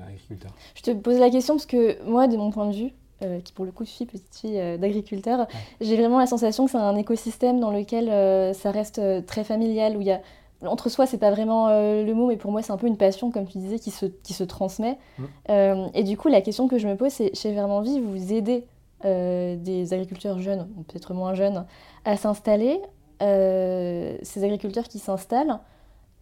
agriculteur. 0.08 0.52
Je 0.74 0.82
te 0.82 0.90
pose 0.92 1.18
la 1.18 1.30
question 1.30 1.54
parce 1.54 1.66
que 1.66 2.02
moi, 2.04 2.28
de 2.28 2.36
mon 2.36 2.50
point 2.50 2.68
de 2.70 2.76
vue, 2.76 2.92
euh, 3.22 3.40
qui 3.40 3.52
pour 3.52 3.66
le 3.66 3.70
coup 3.70 3.84
suis 3.84 4.06
petite 4.06 4.34
fille 4.34 4.58
euh, 4.58 4.78
d'agriculteur, 4.78 5.46
j'ai 5.80 5.96
vraiment 5.96 6.18
la 6.18 6.26
sensation 6.26 6.64
que 6.64 6.70
c'est 6.70 6.78
un 6.78 6.96
écosystème 6.96 7.60
dans 7.60 7.70
lequel 7.70 8.08
euh, 8.08 8.54
ça 8.54 8.70
reste 8.70 9.26
très 9.26 9.44
familial, 9.44 9.96
où 9.96 10.00
il 10.00 10.06
y 10.06 10.12
a 10.12 10.20
entre 10.64 10.88
soi, 10.88 11.06
c'est 11.06 11.18
pas 11.18 11.30
vraiment 11.30 11.68
le 11.70 12.12
mot, 12.12 12.26
mais 12.26 12.36
pour 12.36 12.52
moi, 12.52 12.60
c'est 12.60 12.70
un 12.70 12.76
peu 12.76 12.86
une 12.86 12.98
passion, 12.98 13.30
comme 13.30 13.46
tu 13.46 13.56
disais, 13.56 13.78
qui 13.78 13.90
se, 13.90 14.04
qui 14.04 14.34
se 14.34 14.44
transmet. 14.44 14.98
Mm. 15.18 15.88
et 15.94 16.02
du 16.02 16.18
coup, 16.18 16.28
la 16.28 16.42
question 16.42 16.68
que 16.68 16.76
je 16.76 16.86
me 16.86 16.96
pose, 16.96 17.12
c'est 17.12 17.34
chez 17.34 17.50
Vermanvie, 17.52 17.98
vous 17.98 18.34
aidez 18.34 18.66
des 19.02 19.88
agriculteurs 19.94 20.38
jeunes, 20.38 20.68
peut-être 20.86 21.14
moins 21.14 21.32
jeunes, 21.32 21.64
à 22.04 22.18
s'installer. 22.18 22.78
ces 23.20 24.44
agriculteurs 24.44 24.86
qui 24.86 24.98
s'installent, 24.98 25.60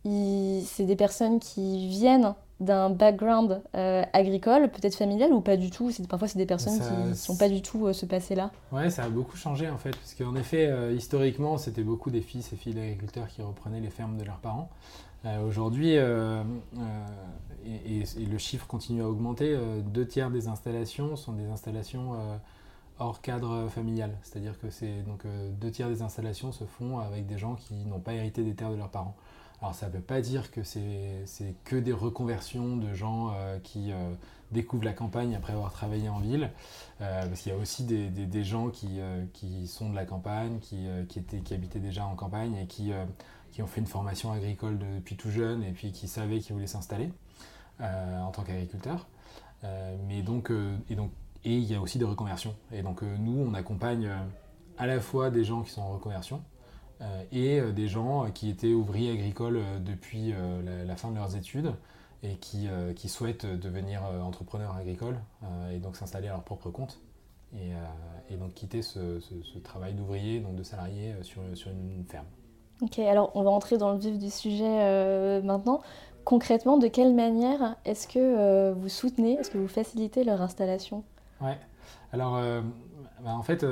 c'est 0.05 0.85
des 0.85 0.97
personnes 0.97 1.41
qui 1.41 1.89
viennent 1.89 2.33
d'un 2.61 2.91
background 2.91 3.63
euh, 3.75 4.03
agricole, 4.13 4.69
peut-être 4.69 4.97
familial 4.97 5.33
ou 5.33 5.41
pas 5.41 5.57
du 5.57 5.71
tout? 5.71 5.91
Parfois, 6.09 6.29
c'est 6.29 6.39
des 6.39 6.47
personnes 6.47 6.79
qui 6.79 7.31
n'ont 7.31 7.37
pas 7.37 7.49
du 7.49 7.63
tout 7.63 7.87
euh, 7.87 7.93
ce 7.93 8.05
passé-là. 8.05 8.51
Ouais, 8.73 8.91
ça 8.91 9.05
a 9.05 9.09
beaucoup 9.09 9.37
changé 9.37 9.71
en 9.71 9.79
fait, 9.79 9.91
parce 9.91 10.15
qu'en 10.15 10.35
effet, 10.35 10.67
euh, 10.67 10.93
historiquement, 10.93 11.57
c'était 11.57 11.85
beaucoup 11.85 12.11
des 12.11 12.21
fils 12.21 12.53
et 12.53 12.57
filles 12.57 12.75
d'agriculteurs 12.75 13.29
qui 13.29 13.43
reprenaient 13.43 13.81
les 13.81 13.91
fermes 13.91 14.17
de 14.17 14.25
leurs 14.25 14.39
parents. 14.39 14.71
Aujourd'hui, 15.47 15.95
et, 15.95 16.01
le 17.67 18.39
chiffre 18.39 18.67
continue 18.67 19.03
à 19.03 19.09
augmenter, 19.09 19.59
deux 19.85 20.07
tiers 20.07 20.31
des 20.31 20.47
installations 20.49 21.17
sont 21.17 21.33
des 21.33 21.49
installations 21.49 22.13
hors 22.99 23.21
cadre 23.21 23.69
familial. 23.69 24.17
C'est-à-dire 24.23 24.59
que 24.59 24.71
c'est 24.71 25.03
donc 25.03 25.25
deux 25.61 25.71
tiers 25.71 25.89
des 25.89 26.03
installations 26.03 26.53
se 26.53 26.65
font 26.65 27.01
avec 27.01 27.27
des 27.27 27.37
gens 27.37 27.57
qui 27.57 27.75
n'ont 27.85 27.99
pas 27.99 28.15
hérité 28.15 28.43
des 28.43 28.55
terres 28.55 28.71
de 28.71 28.77
leurs 28.77 28.91
parents. 28.91 29.17
Alors 29.61 29.75
ça 29.75 29.89
ne 29.89 29.93
veut 29.93 30.01
pas 30.01 30.21
dire 30.21 30.51
que 30.53 30.63
c'est 30.63 31.55
que 31.65 31.77
des 31.77 31.93
reconversions 31.93 32.77
de 32.77 32.95
gens 32.95 33.33
euh, 33.35 33.59
qui 33.59 33.91
euh, 33.91 34.15
découvrent 34.53 34.85
la 34.85 34.93
campagne 34.93 35.35
après 35.35 35.53
avoir 35.53 35.73
travaillé 35.73 36.09
en 36.09 36.21
ville, 36.21 36.51
euh, 37.01 37.27
parce 37.27 37.41
qu'il 37.41 37.53
y 37.53 37.55
a 37.55 37.59
aussi 37.59 37.83
des, 37.83 38.45
gens 38.45 38.71
qui, 38.71 39.67
sont 39.67 39.91
de 39.91 39.97
la 39.97 40.05
campagne, 40.05 40.61
qui, 40.61 40.87
habitaient 41.53 41.81
déjà 41.81 42.07
en 42.07 42.15
campagne 42.15 42.55
et 42.57 42.67
qui, 42.67 42.93
ont 43.61 43.67
fait 43.67 43.81
une 43.81 43.89
formation 43.89 44.31
agricole 44.31 44.79
depuis 44.79 45.17
tout 45.17 45.31
jeune 45.31 45.65
et 45.65 45.73
puis 45.73 45.91
qui 45.91 46.07
savaient 46.07 46.39
qu'ils 46.39 46.55
voulaient 46.55 46.69
s'installer 46.69 47.11
en 47.81 48.31
tant 48.31 48.43
qu'agriculteurs. 48.43 49.09
mais 50.07 50.23
donc, 50.23 50.53
et 50.89 50.95
donc, 50.95 51.11
et 51.45 51.57
il 51.57 51.65
y 51.65 51.75
a 51.75 51.81
aussi 51.81 51.99
des 51.99 52.05
reconversions. 52.05 52.55
Et 52.73 52.83
donc 52.83 53.03
nous, 53.03 53.45
on 53.45 53.55
accompagne 53.55 54.09
à 54.79 54.87
la 54.87 55.01
fois 55.01 55.31
des 55.31 55.45
gens 55.45 55.63
qui 55.63 55.71
sont 55.71 55.83
en 55.83 55.91
reconversion, 55.91 56.43
et 57.33 57.61
euh, 57.61 57.73
des 57.73 57.89
gens 57.89 58.25
euh, 58.25 58.29
qui 58.29 58.51
étaient 58.51 58.73
ouvriers 58.73 59.13
agricoles 59.13 59.61
depuis 59.85 60.35
la, 60.87 60.97
fin 60.97 61.11
de 61.11 61.17
leurs 61.17 61.37
études 61.37 61.73
et 62.23 62.37
qui, 62.37 62.69
qui 62.97 63.09
souhaitent 63.09 63.47
devenir 63.47 64.03
entrepreneurs 64.03 64.75
agricoles 64.75 65.19
et 65.73 65.79
donc 65.79 65.95
s'installer 65.95 66.27
à 66.27 66.33
leur 66.33 66.43
propre 66.43 66.71
compte. 66.71 67.01
Et, 67.55 67.71
et, 68.29 68.37
donc 68.37 68.55
quitter 68.55 68.83
ce, 68.83 69.21
ce, 69.21 69.59
travail 69.59 69.95
d'ouvrier, 69.95 70.41
donc 70.41 70.57
de 70.57 70.63
salarié 70.65 71.15
sur, 71.23 71.41
sur, 71.55 71.71
une 71.71 72.05
ferme. 72.05 72.27
Ok, 72.83 72.99
alors 72.99 73.31
on 73.35 73.43
va 73.43 73.51
entrer 73.51 73.79
dans 73.79 73.93
le 73.93 73.99
vif 73.99 74.19
du 74.19 74.31
sujet 74.31 75.41
maintenant. 75.43 75.81
Concrètement, 76.25 76.77
de 76.77 76.89
quelle 76.89 77.15
manière 77.15 77.77
est-ce 77.85 78.09
que 78.09 78.73
vous 78.73 78.89
soutenez, 78.89 79.35
est-ce 79.35 79.51
que 79.51 79.59
vous 79.59 79.69
facilitez 79.69 80.25
leur 80.25 80.43
installation? 80.43 81.05
Ouais, 81.41 81.57
alors 82.13 82.33
bah, 83.23 83.31
en 83.31 83.43
fait, 83.43 83.65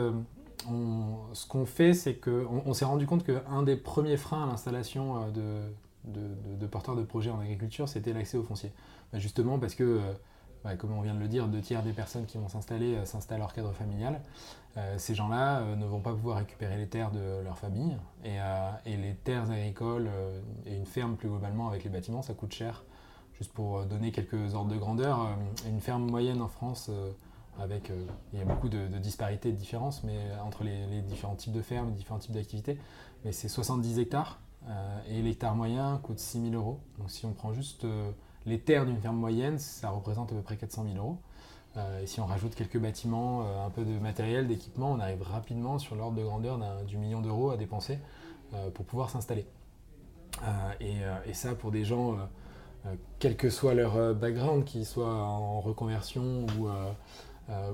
ce 1.32 1.46
qu'on 1.46 1.66
fait, 1.66 1.92
c'est 1.92 2.14
qu'on 2.14 2.62
on, 2.64 2.74
s'est 2.74 2.84
rendu 2.84 3.06
compte 3.06 3.24
qu'un 3.24 3.62
des 3.62 3.76
premiers 3.76 4.16
freins 4.16 4.44
à 4.44 4.46
l'installation 4.46 5.24
euh, 5.36 5.70
de, 6.04 6.66
porteurs 6.66 6.96
de 6.96 7.02
projets 7.02 7.30
en 7.30 7.40
agriculture, 7.40 7.88
c'était 7.88 8.12
l'accès 8.12 8.36
au 8.36 8.42
foncier. 8.42 8.72
Bah, 9.12 9.18
justement 9.18 9.58
parce 9.58 9.74
que, 9.74 9.84
euh, 9.84 10.12
bah, 10.64 10.76
comme 10.76 10.92
on 10.92 11.00
vient 11.00 11.14
de 11.14 11.20
le 11.20 11.28
dire, 11.28 11.48
deux 11.48 11.60
tiers 11.60 11.82
des 11.82 11.92
personnes 11.92 12.26
qui 12.26 12.38
vont 12.38 12.48
s'installer 12.48 12.94
euh, 12.94 13.04
s'installent 13.04 13.42
hors 13.42 13.52
cadre 13.52 13.72
familial. 13.72 14.20
ces 14.98 15.14
gens-là 15.14 15.62
ne 15.74 15.86
vont 15.86 16.00
pas 16.00 16.12
pouvoir 16.12 16.38
récupérer 16.38 16.76
les 16.76 16.86
terres 16.86 17.10
de 17.10 17.42
leur 17.42 17.56
famille. 17.56 17.96
Et 18.24 18.96
les 18.96 19.14
terres 19.14 19.50
agricoles 19.50 20.10
et 20.66 20.76
une 20.76 20.84
ferme 20.84 21.16
plus 21.16 21.28
globalement 21.28 21.68
avec 21.68 21.82
les 21.84 21.90
bâtiments, 21.90 22.20
ça 22.20 22.34
coûte 22.34 22.52
cher. 22.52 22.84
Juste 23.38 23.52
pour 23.52 23.86
donner 23.86 24.12
quelques 24.12 24.54
ordres 24.54 24.70
de 24.70 24.76
grandeur, 24.76 25.28
une 25.66 25.80
ferme 25.80 26.10
moyenne 26.10 26.42
en 26.42 26.48
France 26.48 26.90
avec, 27.60 27.90
euh, 27.90 28.04
il 28.32 28.38
y 28.38 28.42
a 28.42 28.44
beaucoup 28.44 28.68
de, 28.68 28.86
disparités 28.98 29.48
et 29.48 29.52
de 29.52 29.56
différences 29.56 30.02
mais, 30.04 30.18
entre 30.44 30.64
les, 30.64 31.02
différents 31.02 31.34
types 31.34 31.52
de 31.52 31.62
fermes, 31.62 31.92
différents 31.92 32.18
types 32.18 32.32
d'activités. 32.32 32.78
Mais 33.24 33.32
c'est 33.32 33.48
70 33.48 33.98
hectares 33.98 34.40
euh, 34.68 34.98
et 35.08 35.22
l'hectare 35.22 35.54
moyen 35.54 35.98
coûte 36.02 36.18
6 36.18 36.50
000 36.50 36.54
euros. 36.54 36.80
Donc 36.98 37.10
si 37.10 37.26
on 37.26 37.32
prend 37.32 37.52
juste 37.52 37.84
euh, 37.84 38.10
les 38.44 38.60
terres 38.60 38.86
d'une 38.86 39.00
ferme 39.00 39.16
moyenne, 39.16 39.58
ça 39.58 39.90
représente 39.90 40.32
à 40.32 40.34
peu 40.34 40.42
près 40.42 40.56
400 40.56 40.84
000 40.92 40.96
euros. 40.96 41.18
et 42.02 42.06
si 42.06 42.20
on 42.20 42.26
rajoute 42.26 42.54
quelques 42.54 42.78
bâtiments, 42.78 43.42
un 43.64 43.70
peu 43.70 43.84
de 43.84 43.98
matériel, 43.98 44.46
d'équipement, 44.46 44.92
on 44.92 45.00
arrive 45.00 45.22
rapidement 45.22 45.78
sur 45.78 45.96
l'ordre 45.96 46.16
de 46.16 46.24
grandeur 46.24 46.58
du 46.84 46.96
million 46.96 47.20
d'euros 47.20 47.50
à 47.50 47.56
dépenser 47.56 47.98
pour 48.72 48.86
pouvoir 48.86 49.10
s'installer. 49.10 49.46
Et, 50.80 51.34
ça, 51.34 51.54
pour 51.56 51.72
des 51.72 51.84
gens, 51.84 52.16
quel 53.18 53.36
que 53.36 53.50
soit 53.50 53.74
leur 53.74 54.14
background, 54.14 54.64
qu'ils 54.64 54.86
soient 54.86 55.12
en 55.12 55.60
reconversion 55.60 56.46
ou 56.56 56.68
euh, 56.68 56.92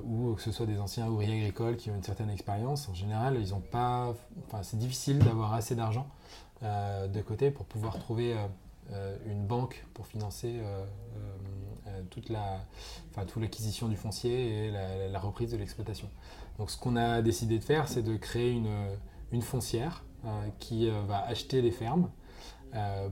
ou 0.05 0.35
que 0.35 0.43
ce 0.43 0.53
soit 0.53 0.67
des 0.67 0.79
anciens 0.79 1.09
ouvriers 1.09 1.39
agricoles 1.39 1.77
qui 1.77 1.91
ont 1.91 1.95
une 1.95 2.03
certaine 2.03 2.31
expérience, 2.31 2.89
en 2.89 2.95
général, 2.95 3.39
ils 3.41 3.55
ont 3.55 3.61
pas. 3.61 4.15
Enfin, 4.47 4.63
c'est 4.63 4.77
difficile 4.77 5.19
d'avoir 5.19 5.55
assez 5.55 5.75
d'argent 5.75 6.07
euh, 6.63 7.09
de 7.09 7.21
côté 7.23 7.51
pour 7.51 7.65
pouvoir 7.65 7.99
trouver 7.99 8.37
euh, 8.93 9.17
une 9.27 9.47
banque 9.47 9.87
pour 9.95 10.07
financer 10.07 10.61
toute 12.11 12.29
la, 12.29 12.61
enfin, 13.11 13.25
toute 13.25 13.43
l'acquisition 13.43 13.89
du 13.89 13.97
foncier 13.97 14.67
et 14.67 14.71
la, 15.11 15.19
reprise 15.19 15.53
de 15.53 15.57
l'exploitation. 15.57 16.09
Donc, 16.59 16.71
ce 16.71 16.79
qu'on 16.79 16.97
a 16.97 17.23
décidé 17.23 17.59
de 17.59 17.65
faire, 17.65 17.89
c'est 17.89 18.03
de 18.03 18.17
créer 18.17 18.51
une, 18.51 18.89
une 19.31 19.43
foncière 19.43 20.05
qui 20.59 20.89
va 20.89 21.25
acheter 21.27 21.63
des 21.63 21.71
fermes 21.71 22.11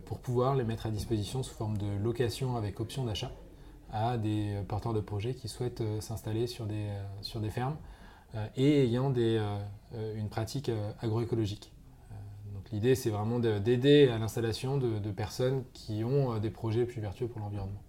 pour 0.04 0.18
pouvoir 0.18 0.54
les 0.56 0.64
mettre 0.64 0.86
à 0.86 0.90
disposition 0.90 1.42
sous 1.42 1.54
forme 1.54 1.78
de 1.78 1.86
location 2.02 2.56
avec 2.56 2.80
option 2.80 3.04
d'achat 3.04 3.30
à 3.92 4.16
des 4.16 4.56
porteurs 4.68 4.92
de 4.92 5.00
projets 5.00 5.34
qui 5.34 5.48
souhaitent 5.48 5.80
euh, 5.80 6.00
s'installer 6.00 6.46
sur 6.46 6.66
des, 6.66 6.88
euh, 6.88 7.02
sur 7.22 7.40
des 7.40 7.50
fermes 7.50 7.76
et 8.54 8.84
ayant 8.84 9.10
des, 9.10 9.44
une 10.14 10.28
pratique 10.28 10.70
agroécologique. 11.02 11.72
donc 12.54 12.70
l'idée, 12.70 12.94
c'est 12.94 13.10
vraiment 13.10 13.40
d'aider 13.40 14.08
à 14.08 14.18
l'installation 14.18 14.78
de, 14.78 15.00
de, 15.00 15.10
personnes 15.10 15.64
qui 15.72 16.04
ont 16.04 16.38
des 16.38 16.50
projets 16.50 16.84
plus 16.84 17.00
vertueux 17.00 17.26
pour 17.26 17.40
l'environnement. 17.40 17.82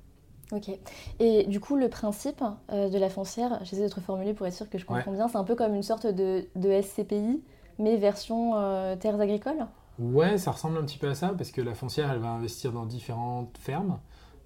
Ok. 0.51 0.71
Et 1.19 1.43
du 1.43 1.59
coup, 1.59 1.75
le 1.75 1.89
principe 1.89 2.43
de 2.71 2.97
la 2.97 3.11
foncière, 3.11 3.59
j'essaie 3.61 3.87
de 3.87 3.93
reformuler 3.93 4.33
pour 4.33 4.47
être 4.47 4.55
sûr 4.55 4.67
que 4.67 4.79
je 4.79 4.85
comprends 4.87 5.11
bien, 5.11 5.27
c'est 5.27 5.37
un 5.37 5.43
peu 5.43 5.53
comme 5.53 5.75
une 5.75 5.83
sorte 5.83 6.07
de, 6.07 6.47
de 6.55 6.81
SCPI, 6.81 7.43
mais 7.77 7.97
version 7.97 8.53
terres 8.97 9.21
agricoles? 9.21 9.67
Ouais, 9.99 10.39
ça 10.39 10.49
ressemble 10.49 10.79
un 10.79 10.85
petit 10.85 10.97
peu 10.97 11.07
à 11.07 11.13
ça, 11.13 11.35
parce 11.37 11.51
que 11.51 11.61
la 11.61 11.75
foncière, 11.75 12.11
elle 12.11 12.17
va 12.17 12.29
investir 12.29 12.71
dans 12.71 12.87
différentes 12.87 13.55
fermes. 13.59 13.99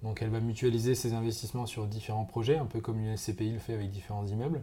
Donc 0.06 0.22
elle 0.22 0.30
va 0.30 0.38
mutualiser 0.38 0.94
ses 0.94 1.14
investissements 1.14 1.66
sur 1.66 1.84
différents 1.88 2.24
projets, 2.24 2.58
un 2.58 2.66
peu 2.66 2.80
comme 2.80 3.00
une 3.00 3.16
SCPI 3.16 3.50
le 3.50 3.58
fait 3.58 3.74
avec 3.74 3.90
différents 3.90 4.24
immeubles. 4.24 4.62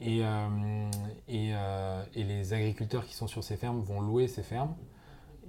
Et, 0.00 0.24
euh, 0.24 0.48
euh, 1.28 2.04
et, 2.14 2.24
les 2.24 2.54
agriculteurs 2.54 3.04
qui 3.04 3.14
sont 3.14 3.26
sur 3.26 3.44
ces 3.44 3.58
fermes 3.58 3.80
vont 3.80 4.00
louer 4.00 4.26
ces 4.26 4.42
fermes. 4.42 4.74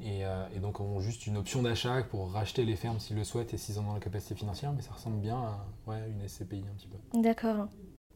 Et, 0.03 0.25
euh, 0.25 0.45
et 0.53 0.59
donc 0.59 0.81
ont 0.81 0.99
juste 0.99 1.27
une 1.27 1.37
option 1.37 1.61
d'achat 1.61 2.03
pour 2.03 2.29
racheter 2.31 2.65
les 2.65 2.75
fermes 2.75 2.99
s'ils 2.99 3.15
le 3.15 3.23
souhaitent 3.23 3.53
et 3.53 3.57
s'ils 3.57 3.79
en 3.79 3.87
ont 3.87 3.93
la 3.93 4.01
capacité 4.01 4.35
financière. 4.35 4.73
Mais 4.73 4.81
ça 4.81 4.91
ressemble 4.91 5.21
bien 5.21 5.37
à 5.37 5.65
ouais, 5.87 5.99
une 6.09 6.27
SCPI 6.27 6.65
un 6.69 6.75
petit 6.75 6.87
peu. 6.87 7.21
D'accord. 7.21 7.67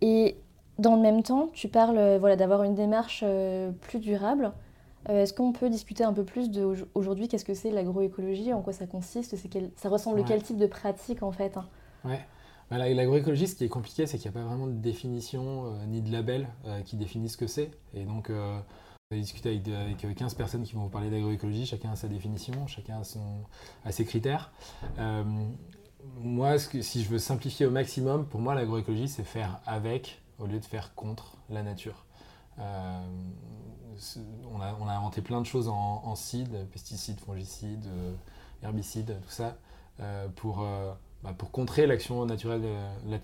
Et 0.02 0.36
dans 0.80 0.98
le 0.98 1.02
même 1.02 1.24
temps, 1.24 1.50
tu 1.54 1.70
parles 1.70 2.18
voilà, 2.18 2.36
d'avoir 2.36 2.64
une 2.64 2.76
démarche 2.76 3.24
plus 3.80 4.00
durable. 4.00 4.52
Euh, 5.10 5.24
est-ce 5.24 5.34
qu'on 5.34 5.52
peut 5.52 5.70
discuter 5.70 6.04
un 6.04 6.14
peu 6.14 6.24
plus 6.24 6.50
de 6.50 6.88
aujourd'hui 6.94 7.28
qu'est-ce 7.28 7.46
que 7.46 7.54
c'est 7.54 7.72
l'agroécologie, 7.72 8.54
en 8.54 8.62
quoi 8.62 8.74
ça 8.74 8.88
consiste, 8.88 9.36
ça 9.76 9.90
ressemble 9.90 10.20
à 10.22 10.24
quel 10.24 10.42
type 10.42 10.58
de 10.58 10.68
pratique 10.68 11.24
en 11.24 11.32
fait 11.32 11.58
hein? 11.58 11.68
Ouais. 12.04 12.26
Bah, 12.72 12.78
l'agroécologie, 12.80 13.48
ce 13.48 13.56
qui 13.56 13.64
est 13.64 13.70
compliqué, 13.70 14.08
c'est 14.08 14.18
qu'il 14.18 14.32
n'y 14.32 14.38
a 14.38 14.42
pas 14.42 14.48
vraiment 14.48 14.66
de 14.66 14.74
définition 14.74 15.66
euh, 15.68 15.86
ni 15.86 16.02
de 16.02 16.12
label 16.12 16.48
euh, 16.66 16.82
qui 16.82 16.98
définissent 16.98 17.34
ce 17.34 17.38
que 17.38 17.48
c'est. 17.48 17.70
Et 17.94 18.06
donc, 18.06 18.30
euh, 18.30 18.58
vous 18.58 19.16
allez 19.16 19.22
discuter 19.22 19.50
avec, 19.50 20.04
avec, 20.04 20.18
15 20.18 20.34
personnes 20.34 20.64
qui 20.64 20.74
vont 20.74 20.82
vous 20.82 20.90
parler 20.90 21.12
d'agroécologie, 21.12 21.68
chacun 21.68 21.92
a 21.92 21.96
sa 21.96 22.08
définition, 22.08 22.66
chacun 22.66 23.02
a, 23.02 23.04
son, 23.04 23.44
a 23.84 23.92
ses 23.92 24.06
critères. 24.06 24.52
moi, 26.18 26.58
ce 26.58 26.68
que, 26.68 26.82
si 26.82 27.04
je 27.04 27.10
veux 27.10 27.20
simplifier 27.20 27.68
au 27.68 27.72
maximum, 27.72 28.26
pour 28.26 28.40
moi, 28.40 28.56
l'agroécologie, 28.56 29.10
c'est 29.10 29.24
faire 29.24 29.62
avec 29.68 30.22
au 30.40 30.48
lieu 30.48 30.60
de 30.60 30.66
faire 30.66 30.96
contre 30.96 31.38
la 31.50 31.62
nature 31.62 32.06
on, 34.54 34.62
a, 34.62 34.94
inventé 34.94 35.22
plein 35.22 35.42
de 35.42 35.46
choses 35.46 35.68
en, 35.68 36.02
en 36.04 36.16
pesticides, 36.72 37.20
fongicides, 37.20 37.86
euh, 37.88 38.14
herbicides, 38.64 39.18
tout 39.22 39.32
ça, 39.32 39.58
euh, 40.00 40.28
pour, 40.36 40.62
euh, 40.62 40.94
bah, 41.24 41.34
pour 41.38 41.52
contrer 41.52 41.88
l'action 41.88 42.26
naturelle, 42.26 42.64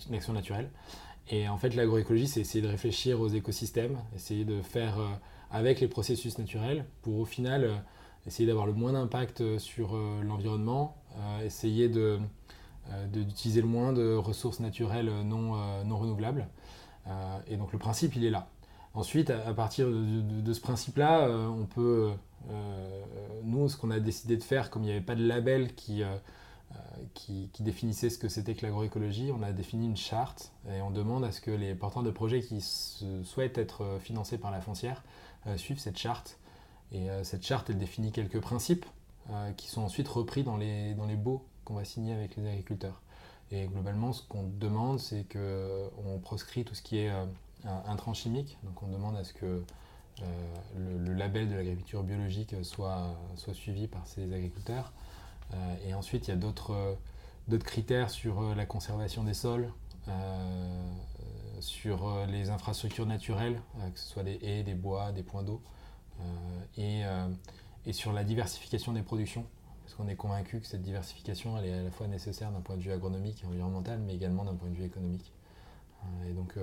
naturelle. 0.07 0.69
Et 1.29 1.47
en 1.47 1.57
fait, 1.57 1.75
l'agroécologie, 1.75 2.27
c'est 2.27 2.41
essayer 2.41 2.61
de 2.61 2.67
réfléchir 2.67 3.21
aux 3.21 3.29
écosystèmes, 3.29 3.97
essayer 4.15 4.43
de 4.43 4.61
faire 4.61 4.97
avec 5.51 5.79
les 5.79 5.87
processus 5.87 6.37
naturels 6.37 6.85
pour 7.01 7.19
au 7.19 7.25
final 7.25 7.83
essayer 8.25 8.47
d'avoir 8.47 8.65
le 8.65 8.73
moins 8.73 8.93
d'impact 8.93 9.57
sur 9.59 9.95
l'environnement, 10.23 10.97
essayer 11.43 11.87
de, 11.89 12.19
d'utiliser 13.13 13.61
le 13.61 13.67
moins 13.67 13.93
de 13.93 14.15
ressources 14.15 14.59
naturelles 14.59 15.09
non, 15.23 15.83
non 15.85 15.97
renouvelables. 15.97 16.47
et 17.47 17.55
donc 17.55 17.71
le 17.71 17.79
principe, 17.79 18.15
il 18.15 18.25
est 18.25 18.31
là. 18.31 18.49
Ensuite, 18.93 19.29
à, 19.29 19.53
partir 19.53 19.87
de, 19.89 20.53
ce 20.53 20.59
principe-là, 20.59 21.21
euh, 21.21 21.47
on 21.47 21.65
peut, 21.65 22.11
euh, 22.49 23.03
nous, 23.43 23.69
ce 23.69 23.77
qu'on 23.77 23.89
a 23.89 23.99
décidé 24.01 24.35
de 24.35 24.43
faire, 24.43 24.69
comme 24.69 24.83
il 24.83 24.87
n'y 24.87 24.91
avait 24.91 24.99
pas 24.99 25.15
de 25.15 25.25
label 25.25 25.73
qui, 25.75 26.03
euh, 26.03 26.17
qui, 27.13 27.49
définissait 27.61 28.09
ce 28.09 28.17
que 28.17 28.27
c'était 28.27 28.53
que 28.53 28.65
l'agroécologie, 28.65 29.31
on 29.31 29.43
a 29.43 29.53
défini 29.53 29.85
une 29.85 29.95
charte 29.95 30.51
et 30.69 30.81
on 30.81 30.91
demande 30.91 31.23
à 31.23 31.31
ce 31.31 31.39
que 31.39 31.51
les 31.51 31.73
porteurs 31.73 32.03
de 32.03 32.11
projets 32.11 32.41
qui 32.41 32.59
souhaitent 32.61 33.57
être 33.57 33.97
financés 34.01 34.37
par 34.37 34.51
la 34.51 34.61
foncière 34.61 35.03
suivent 35.57 35.79
cette 35.79 35.97
charte. 35.97 36.37
Et 36.91 37.07
cette 37.23 37.45
charte, 37.45 37.69
elle 37.69 37.77
définit 37.77 38.11
quelques 38.11 38.39
principes 38.39 38.85
qui 39.57 39.69
sont 39.69 39.81
ensuite 39.81 40.07
repris 40.07 40.43
dans 40.43 40.57
les, 40.57 40.93
dans 40.95 41.05
les 41.05 41.15
baux 41.15 41.45
qu'on 41.65 41.75
va 41.75 41.85
signer 41.85 42.13
avec 42.13 42.35
les 42.35 42.47
agriculteurs. 42.47 43.01
Et 43.51 43.67
globalement, 43.67 44.11
ce 44.11 44.23
qu'on 44.23 44.43
demande, 44.43 44.99
c'est 44.99 45.25
qu'on 45.31 46.19
proscrit 46.19 46.63
tout 46.63 46.73
ce 46.73 46.81
qui 46.81 46.97
est 46.97 47.11
chimiques. 48.13 48.57
Donc 48.63 48.81
on 48.83 48.87
demande 48.87 49.15
à 49.15 49.23
ce 49.23 49.33
que 49.33 49.63
euh, 50.21 50.97
le, 51.05 51.13
label 51.13 51.49
de 51.49 51.55
l'agriculture 51.55 52.03
biologique 52.03 52.55
soit, 52.63 53.15
suivi 53.53 53.87
par 53.87 54.05
ces 54.07 54.33
agriculteurs. 54.33 54.91
Euh, 55.53 55.75
et 55.85 55.93
ensuite, 55.93 56.27
il 56.27 56.31
y 56.31 56.33
a 56.33 56.37
d'autres 56.37 56.97
critères 57.63 58.09
sur 58.09 58.41
euh, 58.41 58.55
la 58.55 58.65
conservation 58.65 59.23
des 59.23 59.33
sols, 59.33 59.71
sur 61.59 62.25
les 62.27 62.49
infrastructures 62.49 63.05
naturelles, 63.05 63.61
que 63.93 63.99
ce 63.99 64.07
soit 64.07 64.23
des 64.23 64.39
haies, 64.41 64.63
des 64.63 64.73
bois, 64.73 65.11
des 65.11 65.21
points 65.21 65.43
d'eau, 65.43 65.61
et, 66.75 67.03
sur 67.91 68.11
la 68.11 68.23
diversification 68.23 68.93
des 68.93 69.03
productions. 69.03 69.45
Parce 69.83 69.93
qu'on 69.93 70.07
est 70.07 70.15
convaincu 70.15 70.59
que 70.59 70.65
cette 70.65 70.81
diversification, 70.81 71.57
est 71.59 71.71
à 71.71 71.83
la 71.83 71.91
fois 71.91 72.07
nécessaire 72.07 72.51
d'un 72.51 72.61
point 72.61 72.77
de 72.77 72.81
vue 72.81 72.91
agronomique 72.91 73.43
et 73.43 73.45
environnemental, 73.47 73.99
mais 73.99 74.15
également 74.15 74.43
d'un 74.43 74.55
point 74.55 74.69
de 74.69 74.75
vue 74.75 74.85
économique. 74.85 75.31
Et 76.27 76.33
donc, 76.33 76.57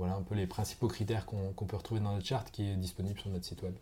voilà 0.00 0.14
un 0.16 0.22
peu 0.22 0.34
les 0.34 0.46
principaux 0.46 0.88
critères 0.88 1.26
qu'on 1.26 1.66
peut 1.66 1.76
retrouver 1.76 2.00
dans 2.00 2.14
notre 2.14 2.24
charte 2.26 2.50
qui 2.50 2.66
est 2.66 2.74
disponible 2.74 3.20
sur 3.20 3.30
notre 3.30 3.44
site 3.44 3.62
web. 3.62 3.74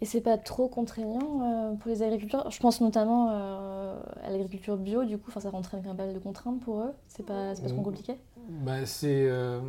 Et 0.00 0.06
c'est 0.06 0.22
pas 0.22 0.38
trop 0.38 0.68
contraignant 0.68 1.42
euh, 1.42 1.74
pour 1.74 1.90
les 1.90 2.02
agriculteurs? 2.02 2.50
Je 2.50 2.58
pense 2.60 2.80
notamment 2.80 3.28
euh, 3.30 4.00
à 4.22 4.30
l'agriculture 4.30 4.78
bio, 4.78 5.04
du 5.04 5.18
coup, 5.18 5.30
ça 5.30 5.50
rentre 5.50 5.74
avec 5.74 5.86
un 5.86 5.92
mal 5.92 6.14
de 6.14 6.18
contraintes 6.18 6.60
pour 6.60 6.80
eux? 6.80 6.92
C'est 7.08 7.26
pas, 7.26 7.54
pas 7.54 7.68
trop 7.68 7.82
compliqué? 7.82 8.16
bah, 8.48 8.86
C'est. 8.86 9.28
Euh, 9.28 9.60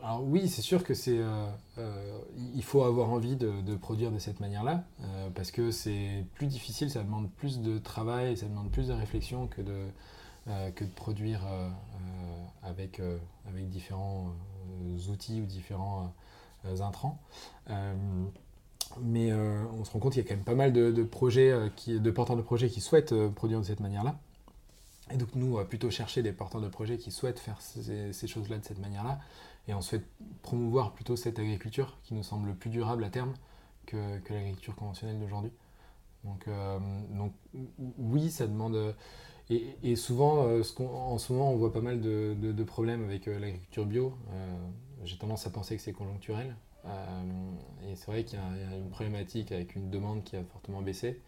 alors 0.00 0.22
oui, 0.22 0.48
c'est 0.48 0.62
sûr 0.62 0.84
que 0.84 0.94
c'est. 0.94 1.18
il 2.54 2.62
faut 2.62 2.82
avoir 2.84 3.10
envie 3.10 3.34
de, 3.34 3.62
de 3.62 3.74
produire 3.74 4.12
de 4.12 4.18
cette 4.20 4.38
manière-là, 4.38 4.84
parce 5.34 5.50
que 5.50 5.72
c'est 5.72 6.24
plus 6.34 6.46
difficile, 6.46 6.88
ça 6.88 7.02
demande 7.02 7.30
plus 7.30 7.60
de 7.60 7.78
travail, 7.78 8.36
ça 8.36 8.46
demande 8.46 8.70
plus 8.70 8.88
de 8.88 8.92
réflexion 8.92 9.48
que 9.48 9.62
de, 9.62 9.86
que 10.74 10.84
de 10.84 10.90
produire 10.90 11.40
avec, 12.62 13.00
avec 13.48 13.68
différents 13.70 14.26
outils 15.08 15.40
ou 15.40 15.46
différents 15.46 16.12
euh, 16.66 16.80
intrants. 16.80 17.20
Euh, 17.70 17.94
mais 19.02 19.32
euh, 19.32 19.64
on 19.78 19.84
se 19.84 19.90
rend 19.90 19.98
compte 19.98 20.12
qu'il 20.12 20.22
y 20.22 20.24
a 20.24 20.28
quand 20.28 20.36
même 20.36 20.44
pas 20.44 20.54
mal 20.54 20.72
de, 20.72 21.02
projets, 21.02 21.52
qui, 21.76 21.98
de 21.98 22.10
porteurs 22.10 22.36
de 22.36 22.42
projets 22.42 22.68
qui 22.68 22.80
souhaitent 22.80 23.14
produire 23.30 23.60
de 23.60 23.64
cette 23.64 23.80
manière-là. 23.80 24.18
Et 25.10 25.16
donc 25.16 25.28
nous, 25.34 25.52
on 25.52 25.56
va 25.56 25.64
plutôt 25.64 25.90
chercher 25.90 26.22
des 26.22 26.32
porteurs 26.32 26.60
de 26.60 26.68
projets 26.68 26.96
qui 26.96 27.10
souhaitent 27.10 27.40
faire 27.40 27.60
ces, 27.60 28.26
choses-là 28.26 28.58
de 28.58 28.64
cette 28.64 28.78
manière-là. 28.78 29.18
Et 29.68 29.74
on 29.74 29.80
souhaite 29.80 30.04
promouvoir 30.42 30.92
plutôt 30.92 31.16
cette 31.16 31.38
agriculture 31.38 31.98
qui 32.04 32.14
nous 32.14 32.22
semble 32.22 32.54
plus 32.54 32.70
durable 32.70 33.04
à 33.04 33.10
terme 33.10 33.34
que, 33.86 33.96
l'agriculture 34.30 34.76
conventionnelle 34.76 35.18
d'aujourd'hui. 35.18 35.52
Donc, 36.24 36.46
oui, 37.98 38.30
ça 38.30 38.46
demande... 38.46 38.94
Et, 39.50 39.94
souvent, 39.96 40.46
euh, 40.46 40.62
en 40.80 41.18
ce 41.18 41.32
moment, 41.32 41.50
on 41.52 41.56
voit 41.56 41.72
pas 41.72 41.82
mal 41.82 42.00
de, 42.00 42.64
problèmes 42.64 43.04
avec 43.04 43.28
euh, 43.28 43.38
l'agriculture 43.38 43.84
bio. 43.84 44.14
Euh, 44.32 44.56
j'ai 45.04 45.18
tendance 45.18 45.46
à 45.46 45.50
penser 45.50 45.76
que 45.76 45.82
c'est 45.82 45.92
conjoncturel. 45.92 46.56
et 46.86 47.94
c'est 47.94 48.06
vrai 48.06 48.24
qu'il 48.24 48.38
y, 48.38 48.42
a 48.42 48.76
une 48.76 48.90
problématique 48.90 49.52
avec 49.52 49.76
une 49.76 49.90
demande 49.90 50.24
qui 50.24 50.36
a 50.36 50.44
fortement 50.44 50.80
baissé. 50.80 51.20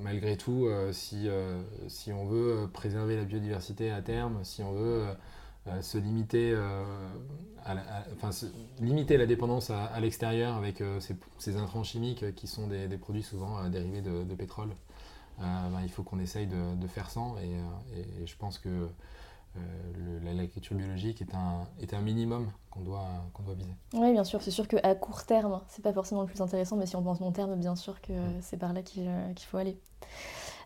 malgré 0.00 0.36
tout, 0.36 0.68
si, 0.90 1.28
on 2.12 2.26
veut 2.26 2.68
préserver 2.72 3.16
la 3.16 3.24
biodiversité 3.24 3.92
à 3.92 4.02
terme, 4.02 4.42
si 4.42 4.64
on 4.64 4.72
veut 4.72 5.04
se 5.80 5.96
limiter, 5.96 6.56
à 7.64 7.74
la, 7.74 7.84
enfin, 8.14 8.30
limiter 8.80 9.16
la 9.16 9.26
dépendance 9.26 9.70
à, 9.70 10.00
l'extérieur 10.00 10.56
avec 10.56 10.82
ces, 11.38 11.56
intrants 11.56 11.84
chimiques 11.84 12.34
qui 12.34 12.48
sont 12.48 12.66
des, 12.66 12.88
produits 12.98 13.22
souvent 13.22 13.68
dérivés 13.68 14.02
de 14.02 14.34
pétrole, 14.34 14.70
euh, 15.40 15.68
ben, 15.70 15.80
il 15.82 15.90
faut 15.90 16.02
qu'on 16.02 16.18
essaye 16.18 16.46
de, 16.46 16.86
faire 16.88 17.10
sans. 17.10 17.36
Et, 17.38 17.54
euh, 17.54 18.26
je 18.26 18.36
pense 18.36 18.58
que 18.58 18.68
euh, 18.68 20.20
l'agriculture 20.22 20.76
biologique 20.76 21.22
est 21.22 21.34
un, 21.34 21.66
est 21.80 21.94
un 21.94 22.00
minimum 22.00 22.50
qu'on 22.70 22.80
doit, 22.80 23.08
qu'on 23.32 23.42
doit 23.44 23.54
viser. 23.54 23.74
Oui, 23.94 24.12
bien 24.12 24.24
sûr. 24.24 24.42
C'est 24.42 24.50
sûr 24.50 24.66
qu'à 24.66 24.94
court 24.94 25.24
terme, 25.24 25.60
c'est 25.68 25.82
pas 25.82 25.92
forcément 25.92 26.22
le 26.22 26.26
plus 26.26 26.40
intéressant, 26.40 26.76
mais 26.76 26.86
si 26.86 26.96
on 26.96 27.02
pense 27.02 27.20
long 27.20 27.32
terme, 27.32 27.54
bien 27.56 27.76
sûr 27.76 28.00
que 28.00 28.12
mm. 28.12 28.40
c'est 28.40 28.56
par 28.56 28.72
là 28.72 28.82
qu'il 28.82 29.08
faut 29.46 29.58
aller. 29.58 29.78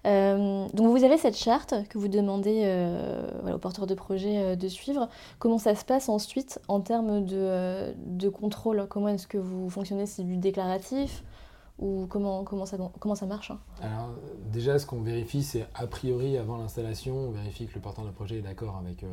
donc 0.05 0.91
vous 0.91 1.05
avez 1.05 1.19
cette 1.19 1.37
charte 1.37 1.75
que 1.88 1.99
vous 1.99 2.09
demandez 2.09 2.64
aux 3.52 3.59
porteurs 3.59 3.87
de 3.87 3.95
projet 3.95 4.57
de 4.57 4.69
suivre. 4.69 5.09
Comment 5.38 5.59
ça 5.59 5.75
se 5.75 5.85
passe 5.85 6.09
ensuite 6.09 6.61
en 6.69 6.81
termes 6.81 7.25
de, 7.25 7.95
de 7.97 8.29
contrôle? 8.29 8.87
Comment 8.88 9.09
est-ce 9.09 9.26
que 9.26 9.38
vous 9.38 9.69
fonctionnez? 9.69 10.07
C'est 10.07 10.25
du 10.25 10.38
déclaratif? 10.38 11.23
Ou 11.82 12.06
comment, 12.06 12.64
ça, 12.64 13.26
marche 13.26 13.50
hein 13.50 13.58
Alors 13.80 14.10
déjà, 14.52 14.78
ce 14.78 14.86
qu'on 14.86 15.02
vérifie, 15.02 15.42
c'est 15.42 15.66
a 15.74 15.88
priori, 15.88 16.38
avant 16.38 16.56
l'installation, 16.56 17.16
on 17.16 17.30
vérifie 17.32 17.66
que 17.66 17.74
le 17.74 17.80
porteur 17.80 18.04
de 18.04 18.12
projet 18.12 18.38
est 18.38 18.42
d'accord 18.42 18.76
avec, 18.76 19.02
euh, 19.02 19.08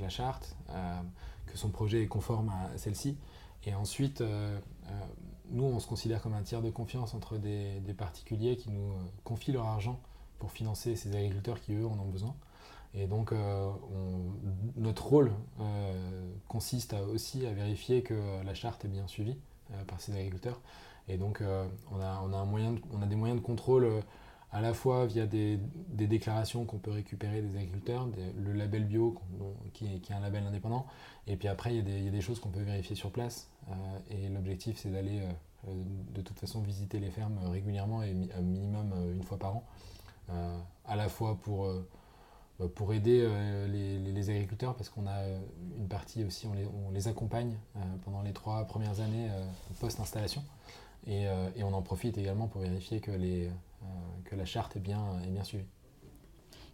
la 0.00 0.08
charte, 0.08 0.54
euh, 0.70 1.00
que 1.46 1.58
son 1.58 1.70
projet 1.70 2.02
est 2.02 2.06
conforme 2.06 2.50
à 2.50 2.78
celle-ci. 2.78 3.16
Et 3.64 3.74
ensuite, 3.74 4.20
euh, 4.20 4.56
nous, 5.50 5.64
on 5.64 5.80
se 5.80 5.88
considère 5.88 6.22
comme 6.22 6.34
un 6.34 6.42
tiers 6.42 6.62
de 6.62 6.70
confiance 6.70 7.12
entre 7.12 7.38
des 7.38 7.94
particuliers 7.98 8.56
qui 8.56 8.70
nous 8.70 8.92
confient 9.24 9.52
leur 9.52 9.66
argent 9.66 9.98
pour 10.38 10.52
financer 10.52 10.94
ces 10.94 11.14
agriculteurs 11.16 11.60
qui, 11.60 11.74
eux, 11.74 11.86
en 11.86 11.98
ont 11.98 12.08
besoin. 12.08 12.36
Et 12.94 13.06
donc, 13.06 13.32
notre 14.76 15.06
rôle 15.06 15.32
consiste 16.48 16.94
aussi 17.12 17.46
à 17.46 17.52
vérifier 17.52 18.02
que 18.02 18.42
la 18.44 18.54
charte 18.54 18.84
est 18.84 18.88
bien 18.88 19.06
suivie 19.06 19.36
par 19.86 20.00
ces 20.00 20.12
agriculteurs. 20.12 20.60
Et 21.08 21.16
donc, 21.16 21.42
on, 21.90 22.00
a, 22.00 22.22
on, 22.24 22.32
a 22.32 22.36
un 22.36 22.44
moyen 22.44 22.76
on 22.92 23.02
a 23.02 23.06
des 23.06 23.16
moyens 23.16 23.40
de 23.40 23.44
contrôle 23.44 24.02
à 24.52 24.60
la 24.60 24.74
fois 24.74 25.06
via 25.06 25.26
des, 25.26 25.58
déclarations 25.88 26.64
qu'on 26.64 26.78
peut 26.78 26.90
récupérer 26.90 27.40
des 27.40 27.56
agriculteurs, 27.56 28.06
le 28.38 28.52
label 28.52 28.84
bio 28.84 29.18
qui 29.72 29.86
est, 29.86 29.98
qui, 30.00 30.12
est, 30.12 30.16
un 30.16 30.20
label 30.20 30.44
indépendant, 30.44 30.86
et 31.26 31.36
puis 31.36 31.48
après 31.48 31.74
il 31.74 32.04
y 32.04 32.08
a 32.08 32.10
des, 32.10 32.20
choses 32.20 32.38
qu'on 32.38 32.50
peut 32.50 32.60
vérifier 32.60 32.94
sur 32.94 33.10
place. 33.10 33.48
Euh, 33.68 33.72
et 34.10 34.28
l'objectif 34.28 34.76
c'est 34.76 34.90
d'aller 34.90 35.22
euh, 35.68 35.72
de 36.14 36.20
toute 36.20 36.38
façon 36.38 36.60
visiter 36.60 36.98
les 36.98 37.10
fermes 37.10 37.38
régulièrement 37.50 38.02
et 38.02 38.12
minimum 38.12 38.92
euh, 38.94 39.14
une 39.14 39.22
fois 39.22 39.38
par 39.38 39.56
an, 39.56 39.64
à 40.86 40.96
la 40.96 41.08
fois 41.08 41.36
pour, 41.42 41.68
pour 42.74 42.94
aider 42.94 43.28
les, 43.68 44.30
agriculteurs 44.30 44.74
parce 44.74 44.88
qu'on 44.88 45.06
a 45.06 45.26
une 45.76 45.88
partie 45.88 46.24
aussi, 46.24 46.46
on 46.46 46.90
les 46.90 47.08
accompagne 47.08 47.54
pendant 48.04 48.22
les 48.22 48.32
trois 48.32 48.64
premières 48.64 49.00
années 49.00 49.28
post-installation. 49.78 50.42
Et, 51.06 51.24
et, 51.56 51.64
on 51.64 51.72
en 51.72 51.82
profite 51.82 52.16
également 52.16 52.46
pour 52.46 52.60
vérifier 52.60 53.00
que 53.00 53.10
les, 53.10 53.50
euh, 53.82 53.86
que 54.24 54.36
la 54.36 54.44
charte 54.44 54.76
est 54.76 54.80
bien, 54.80 55.00
est 55.26 55.30
bien 55.30 55.44
suivie. 55.44 55.66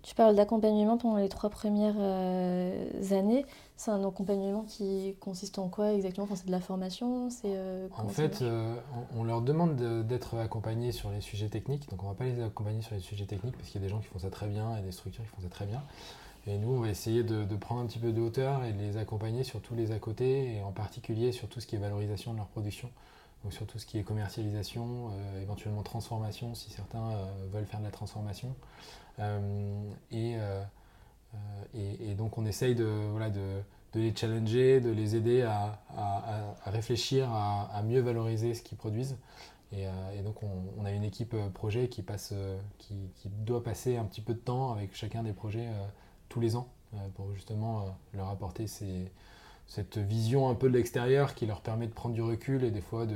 Tu 0.02 0.14
parles 0.14 0.37
d'accompagnement 0.37 0.97
pendant 0.97 1.16
les 1.16 1.28
trois 1.28 1.50
premières 1.50 1.97
euh, 1.99 3.12
années. 3.12 3.44
C'est 3.76 3.90
un 3.90 4.06
accompagnement 4.06 4.62
qui 4.62 5.16
consiste 5.18 5.58
en 5.58 5.68
quoi 5.68 5.92
exactement? 5.92 6.25
Enfin, 6.25 6.37
C'est 6.37 6.47
de 6.47 6.52
la 6.52 6.61
formation 6.61 7.28
euh, 7.44 7.88
En 7.97 8.08
fait, 8.08 8.44
on, 9.16 9.25
leur 9.25 9.42
demande 9.42 10.06
d'être 10.06 10.38
accompagnés 10.38 10.92
sur 10.92 11.11
les 11.11 11.20
sujets 11.20 11.49
techniques. 11.49 11.88
Donc 11.90 12.02
on 12.02 12.06
ne 12.06 12.12
va 12.12 12.16
pas 12.16 12.25
les 12.25 12.40
accompagner 12.42 12.80
sur 12.82 12.94
les 12.94 13.00
sujets 13.00 13.26
techniques 13.26 13.56
parce 13.56 13.68
qu'il 13.68 13.80
y 13.80 13.85
a 13.85 13.87
des 13.87 13.90
gens 13.90 13.99
qui 13.99 14.06
font 14.06 14.18
ça 14.18 14.30
très 14.30 14.47
bien 14.47 14.76
et 14.76 14.82
des 14.82 14.92
structures 14.92 15.25
qui 15.25 15.30
font 15.30 15.42
ça 15.42 15.49
très 15.49 15.66
bien. 15.66 15.82
Et 16.47 16.58
nous, 16.58 16.70
on 16.70 16.80
va 16.80 16.88
essayer 16.88 17.25
de, 17.25 17.44
de, 17.44 17.56
prendre 17.56 17.80
un 17.80 17.87
petit 17.87 17.99
peu 17.99 18.12
de 18.12 18.20
hauteur 18.20 18.64
et 18.64 18.73
de 18.73 18.78
les 18.78 18.97
accompagner 18.97 19.42
sur 19.42 19.61
tous 19.61 19.75
les 19.75 19.90
à 19.92 19.99
côté 19.99 20.54
et 20.54 20.62
en 20.62 20.73
particulier 20.73 21.32
sur 21.32 21.49
tout 21.49 21.61
ce 21.61 21.66
qui 21.66 21.75
est 21.75 21.80
valorisation 21.80 22.32
de 22.32 22.38
leur 22.38 22.47
production 22.47 22.88
donc 23.42 23.52
sur 23.52 23.66
tout 23.66 23.78
ce 23.78 23.87
qui 23.87 23.99
est 23.99 24.02
commercialisation, 24.02 25.11
euh, 25.12 25.42
éventuellement 25.42 25.83
transformation 25.83 26.54
si 26.54 26.71
certains 26.71 27.11
euh, 27.12 27.26
veulent 27.52 27.66
faire 27.66 27.80
de 27.80 27.85
la 27.85 27.90
transformation. 27.90 28.54
Euh, 29.21 29.90
et, 30.12 30.37
donc 32.16 32.37
on 32.37 32.47
essaye 32.47 32.75
de, 32.75 32.85
voilà, 33.11 33.30
de, 33.30 33.62
les 33.95 34.14
challenger, 34.14 34.80
de 34.80 34.90
les 34.90 35.14
aider 35.14 35.42
à, 35.42 35.78
réfléchir 36.66 37.30
à, 37.33 37.83
mieux 37.85 38.00
valoriser 38.00 38.54
ce 38.54 38.62
qu'ils 38.62 38.78
produisent. 38.78 39.16
Et, 39.73 39.87
donc 40.25 40.42
on, 40.42 40.85
a 40.85 40.90
une 40.90 41.04
équipe 41.04 41.37
projet 41.54 41.88
qui, 41.88 42.02
passe, 42.02 42.35
qui, 42.78 42.95
doit 43.25 43.62
passer 43.62 43.97
un 43.97 44.04
petit 44.04 44.21
peu 44.21 44.35
de 44.35 44.38
temps 44.38 44.73
avec 44.73 44.95
chacun 44.97 45.23
des 45.23 45.33
projets 45.33 45.68
tous 46.28 46.40
les 46.40 46.57
ans 46.57 46.68
pour 47.14 47.33
justement 47.33 47.97
leur 48.14 48.28
apporter 48.28 48.66
ces, 48.66 49.12
cette 49.68 49.98
vision 49.98 50.48
un 50.48 50.54
peu 50.54 50.68
de 50.68 50.75
l'extérieur 50.75 51.34
qui 51.34 51.46
leur 51.46 51.60
permet 51.60 51.87
de 51.87 51.92
prendre 51.92 52.14
du 52.14 52.22
recul 52.22 52.64
et 52.64 52.70
des 52.70 52.80
fois 52.80 53.06
de, 53.06 53.14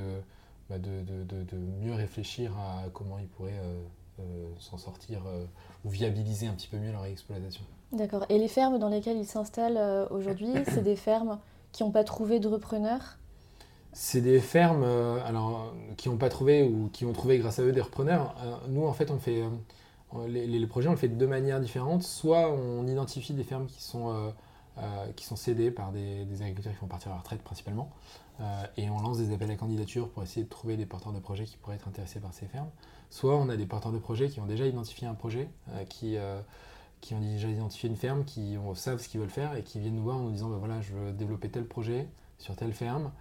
bah, 0.68 0.78
de, 0.78 1.02
de, 1.02 1.42
de, 1.42 1.56
mieux 1.82 1.94
réfléchir 1.94 2.52
à 2.58 2.88
comment 2.92 3.18
ils 3.18 3.26
pourraient 3.26 3.50
euh, 3.50 3.82
euh, 4.20 4.48
s'en 4.58 4.76
sortir 4.76 5.22
euh, 5.26 5.44
ou 5.84 5.88
viabiliser 5.88 6.46
un 6.46 6.52
petit 6.52 6.68
peu 6.68 6.76
mieux 6.76 6.92
leur 6.92 7.06
exploitation. 7.06 7.62
D'accord. 7.92 8.26
Et 8.28 8.38
les 8.38 8.48
fermes 8.48 8.78
dans 8.78 8.90
lesquelles 8.90 9.16
ils 9.16 9.26
s'installent 9.26 10.08
aujourd'hui, 10.10 10.52
c'est 10.68 10.82
des 10.82 10.96
fermes 10.96 11.38
qui 11.72 11.82
n'ont 11.82 11.90
pas 11.90 12.04
trouvé 12.04 12.38
de 12.38 12.48
repreneurs? 12.48 13.16
C'est 13.94 14.20
des 14.20 14.40
fermes 14.40 14.84
alors, 15.26 15.74
qui 15.98 16.08
n'ont 16.08 16.16
pas 16.16 16.30
trouvé 16.30 16.62
ou 16.62 16.88
qui 16.90 17.04
ont 17.04 17.12
trouvé 17.12 17.38
grâce 17.38 17.58
à 17.58 17.62
eux 17.62 17.72
des 17.72 17.82
repreneurs. 17.82 18.34
nous, 18.68 18.86
en 18.86 18.92
fait, 18.94 19.10
on 19.10 19.18
fait 19.18 19.42
les, 20.26 20.46
les, 20.46 20.66
projets, 20.66 20.88
on 20.88 20.92
le 20.92 20.96
fait 20.96 21.08
de 21.08 21.14
deux 21.14 21.26
manières 21.26 21.60
différentes. 21.60 22.02
Soit 22.02 22.50
on 22.50 22.86
identifie 22.86 23.34
des 23.34 23.44
fermes 23.44 23.66
qui 23.66 23.82
sont 23.82 24.32
euh, 24.78 25.12
qui 25.16 25.26
sont 25.26 25.36
cédés 25.36 25.70
par 25.70 25.92
des, 25.92 26.22
agriculteurs 26.40 26.72
qui 26.72 26.80
vont 26.80 26.86
partir 26.86 27.10
à 27.10 27.16
la 27.16 27.20
retraite 27.20 27.42
principalement. 27.42 27.90
Euh, 28.40 28.64
et 28.78 28.88
on 28.88 29.00
lance 29.00 29.18
des 29.18 29.30
appels 29.34 29.50
à 29.50 29.56
candidature 29.56 30.08
pour 30.08 30.22
essayer 30.22 30.44
de 30.44 30.48
trouver 30.48 30.78
des 30.78 30.86
porteurs 30.86 31.12
de 31.12 31.18
projets 31.18 31.44
qui 31.44 31.58
pourraient 31.58 31.76
être 31.76 31.88
intéressés 31.88 32.20
par 32.20 32.32
ces 32.32 32.46
fermes. 32.46 32.70
Soit 33.10 33.36
on 33.36 33.50
a 33.50 33.58
des 33.58 33.66
porteurs 33.66 33.92
de 33.92 33.98
projets 33.98 34.30
qui 34.30 34.40
ont 34.40 34.46
déjà 34.46 34.66
identifié 34.66 35.06
un 35.06 35.12
projet, 35.12 35.50
euh, 35.72 35.84
qui, 35.84 36.16
qui 37.02 37.12
ont 37.12 37.20
déjà 37.20 37.48
identifié 37.48 37.90
une 37.90 37.96
ferme, 37.96 38.24
qui 38.24 38.56
savent 38.74 38.98
ce 38.98 39.10
qu'ils 39.10 39.20
veulent 39.20 39.28
faire 39.28 39.54
et 39.56 39.62
qui 39.62 39.78
viennent 39.78 39.96
nous 39.96 40.04
voir 40.04 40.16
en 40.16 40.20
nous 40.20 40.30
disant 40.30 40.48
bah 40.48 40.56
voilà, 40.58 40.80
je 40.80 40.94
veux 40.94 41.12
développer 41.12 41.50
tel 41.50 41.66
projet 41.66 42.08
sur 42.38 42.56
telle 42.56 42.72
ferme 42.72 43.12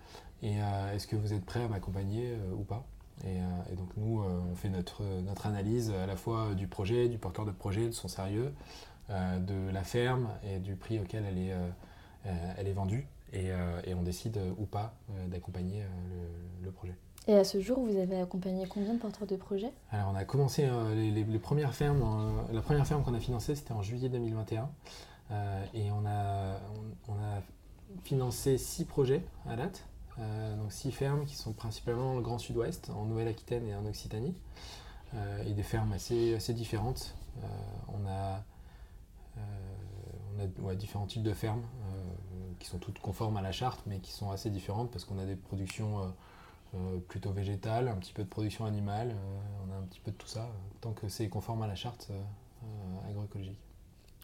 et 0.44 0.56
est-ce 0.94 1.06
que 1.06 1.18
vous 1.18 1.34
êtes 1.34 1.46
prêt 1.46 1.64
à 1.64 1.68
m'accompagner 1.68 2.34
ou 2.56 2.64
pas? 2.64 2.86
Et, 3.26 3.76
donc 3.76 3.90
nous, 3.98 4.24
on 4.24 4.56
fait 4.56 4.70
notre, 4.70 5.04
notre 5.26 5.48
analyse 5.48 5.92
à 5.92 6.06
la 6.06 6.16
fois 6.16 6.56
du 6.56 6.68
projet, 6.68 7.10
du 7.10 7.18
porteur 7.18 7.46
de 7.46 7.52
projet, 7.52 7.88
de 7.88 7.92
son 7.92 8.08
sérieux, 8.08 8.54
de 9.40 9.70
la 9.72 9.84
ferme 9.84 10.30
et 10.44 10.60
du 10.60 10.76
prix 10.76 11.00
auquel 11.00 11.26
elle 11.30 11.38
est, 11.38 11.52
euh, 11.52 11.68
euh, 12.28 12.54
elle 12.58 12.68
est 12.68 12.74
vendue. 12.74 13.08
Et, 13.34 13.48
et, 13.86 13.94
on 13.94 14.02
décide 14.02 14.38
ou 14.58 14.66
pas 14.66 14.94
d'accompagner 15.28 15.86
le, 16.62 16.70
projet. 16.70 16.94
Et 17.30 17.36
à 17.38 17.46
ce 17.46 17.62
jour, 17.62 17.80
vous 17.80 17.96
avez 17.96 18.20
accompagné 18.20 18.68
combien 18.68 18.94
de 18.94 19.00
porteurs 19.00 19.26
de 19.26 19.38
projets? 19.38 19.72
Alors 19.90 20.10
on 20.12 20.18
a 20.18 20.26
commencé 20.26 20.70
les, 20.94 21.12
les, 21.12 21.40
premières 21.40 21.74
fermes, 21.74 22.04
la 22.52 22.60
première 22.60 22.86
ferme 22.86 23.04
qu'on 23.04 23.14
a 23.14 23.22
financée 23.22 23.56
c'était 23.56 23.72
en 23.72 23.82
juillet 23.82 24.10
2021 24.10 24.70
et 25.74 25.90
on 25.92 26.06
a, 26.06 26.60
on, 27.08 27.14
a 27.14 27.42
financé 28.04 28.58
six 28.58 28.84
projets 28.84 29.24
à 29.48 29.56
date, 29.56 29.86
donc 30.18 30.74
six 30.74 30.92
fermes 30.92 31.24
qui 31.24 31.36
sont 31.36 31.54
principalement 31.54 32.08
dans 32.08 32.16
le 32.18 32.24
Grand 32.24 32.38
Sud-Ouest, 32.38 32.90
en 32.90 33.06
Nouvelle-Aquitaine 33.06 33.66
et 33.66 33.74
en 33.74 33.86
Occitanie, 33.86 34.36
et 35.46 35.54
des 35.54 35.64
fermes 35.64 35.94
assez, 35.94 36.36
assez 36.36 36.54
différentes. 36.54 37.16
on 37.88 38.06
a 38.10 38.44
on 40.62 40.70
a 40.70 40.76
différents 40.76 41.06
types 41.06 41.24
de 41.24 41.34
fermes 41.34 41.62
euh, 41.62 42.54
qui 42.60 42.68
sont 42.68 42.80
toutes 42.80 43.00
conformes 43.00 43.38
à 43.38 43.42
la 43.42 43.52
charte, 43.52 43.82
mais 43.86 44.00
qui 44.00 44.12
sont 44.12 44.32
assez 44.32 44.50
différentes 44.50 44.92
parce 44.92 45.06
qu'on 45.06 45.20
a 45.20 45.26
des 45.26 45.36
productions 45.36 46.00
euh, 46.00 46.04
euh, 46.76 46.98
plutôt 47.08 47.32
végétales, 47.32 47.88
un 47.88 47.96
petit 47.96 48.14
peu 48.14 48.24
de 48.24 48.30
production 48.30 48.66
animale, 48.66 49.16
on 49.68 49.74
a 49.74 49.78
un 49.78 49.84
petit 49.84 50.00
peu 50.00 50.12
de 50.12 50.16
tout 50.16 50.28
ça, 50.28 50.50
tant 50.80 50.94
que 50.94 51.10
c'est 51.10 51.28
conforme 51.30 51.62
à 51.64 51.68
la 51.68 51.76
charte 51.76 52.12
agroécologique. 53.10 53.60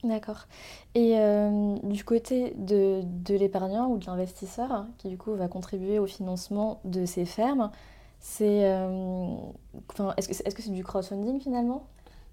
D'accord. 0.03 0.45
Et 0.93 1.17
du 1.83 2.03
côté 2.05 2.53
de, 2.55 3.03
l'épargnant 3.33 3.87
ou 3.89 3.97
de 3.97 4.05
l'investisseur, 4.05 4.85
qui 4.97 5.09
du 5.09 5.17
coup 5.17 5.33
va 5.33 5.47
contribuer 5.47 5.99
au 5.99 6.05
financement 6.05 6.79
de 6.85 7.05
ces 7.05 7.25
fermes, 7.25 7.71
c'est, 8.19 8.59
est-ce 10.17 10.55
que 10.55 10.61
c'est 10.61 10.71
du 10.71 10.83
crowdfunding 10.83 11.41
finalement? 11.41 11.87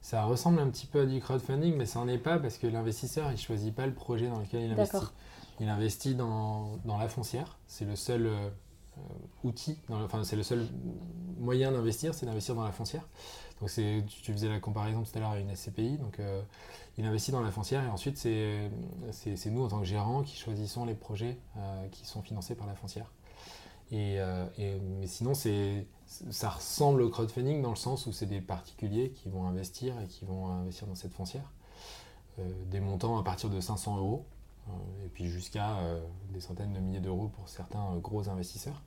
Ça 0.04 0.22
ressemble 0.24 0.60
un 0.60 0.68
petit 0.68 0.84
peu 0.84 1.00
à 1.00 1.06
du 1.06 1.18
crowdfunding, 1.18 1.76
mais 1.76 1.86
ça 1.86 1.98
n'en 1.98 2.08
est 2.08 2.18
pas 2.18 2.38
parce 2.38 2.58
que 2.58 2.66
l'investisseur, 2.66 3.28
il 3.30 3.36
ne 3.36 3.38
choisit 3.38 3.74
pas 3.74 3.86
le 3.86 3.94
projet 3.94 4.28
dans 4.28 4.38
lequel 4.38 4.64
il 4.64 4.70
investit. 4.70 4.98
Il 5.60 5.68
investit 5.70 6.14
dans, 6.14 6.76
dans 6.84 6.98
la 6.98 7.08
foncière. 7.08 7.56
C'est 7.68 7.86
le 7.86 7.96
seul 7.96 8.26
euh, 8.26 8.50
outil, 9.44 9.78
enfin, 9.88 10.22
c'est 10.22 10.36
le 10.36 10.42
seul 10.42 10.68
moyen 11.38 11.72
d'investir, 11.72 12.12
c'est 12.12 12.26
d'investir 12.26 12.54
dans 12.54 12.64
la 12.64 12.72
foncière. 12.72 13.08
Donc, 13.62 13.70
tu 13.70 14.32
faisais 14.34 14.50
la 14.50 14.60
comparaison 14.60 15.04
tout 15.04 15.16
à 15.16 15.20
l'heure 15.20 15.30
à 15.30 15.38
une 15.38 15.56
SCPI. 15.56 15.96
Donc, 15.96 16.20
euh, 16.20 16.42
il 16.98 17.06
investit 17.06 17.32
dans 17.32 17.40
la 17.40 17.50
foncière 17.50 17.82
et 17.82 17.88
ensuite, 17.88 18.18
c'est 18.18 18.70
nous, 19.46 19.64
en 19.64 19.68
tant 19.68 19.78
que 19.78 19.86
gérants, 19.86 20.22
qui 20.22 20.36
choisissons 20.36 20.84
les 20.84 20.94
projets 20.94 21.38
euh, 21.56 21.88
qui 21.88 22.04
sont 22.04 22.20
financés 22.20 22.54
par 22.54 22.66
la 22.66 22.74
foncière. 22.74 23.10
Et, 23.90 24.16
et 24.58 24.80
mais 24.98 25.06
sinon, 25.06 25.34
c'est 25.34 25.86
ça 26.06 26.50
ressemble 26.50 27.02
au 27.02 27.08
crowdfunding 27.08 27.62
dans 27.62 27.70
le 27.70 27.76
sens 27.76 28.06
où 28.06 28.12
c'est 28.12 28.26
des 28.26 28.40
particuliers 28.40 29.10
qui 29.10 29.28
vont 29.28 29.46
investir 29.46 29.94
et 30.00 30.06
qui 30.06 30.24
vont 30.24 30.48
investir 30.48 30.86
dans 30.86 30.94
cette 30.94 31.12
foncière. 31.12 31.50
Euh, 32.38 32.50
des 32.66 32.80
montants 32.80 33.18
à 33.18 33.22
partir 33.22 33.48
de 33.48 33.60
500 33.60 33.98
euros 33.98 34.26
euh, 34.68 34.72
et 35.04 35.08
puis 35.08 35.28
jusqu'à 35.28 35.78
euh, 35.78 36.04
des 36.30 36.40
centaines 36.40 36.72
de 36.72 36.80
milliers 36.80 37.00
d'euros 37.00 37.28
pour 37.28 37.48
certains 37.48 37.96
gros 37.98 38.28
investisseurs. 38.28 38.82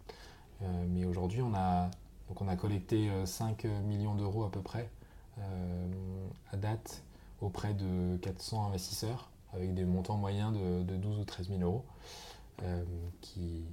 mais 0.90 1.06
aujourd'hui, 1.06 1.42
on 1.42 1.54
a, 1.54 1.90
donc 2.28 2.42
on 2.42 2.48
a 2.48 2.56
collecté 2.56 3.10
5 3.26 3.66
millions 3.86 4.16
d'euros 4.16 4.44
à 4.44 4.52
peu 4.52 4.62
près 4.62 4.90
à 6.52 6.58
date 6.58 7.04
auprès 7.42 7.76
de 7.76 8.18
400 8.18 8.66
investisseurs 8.66 9.30
avec 9.54 9.76
des 9.76 9.86
montants 9.86 10.18
moyens 10.18 10.52
de, 10.52 10.82
de 10.84 10.96
12 10.98 11.20
ou 11.20 11.26
13 11.26 11.50
000 11.50 11.62
euros 11.62 11.86
qui, 13.22 13.66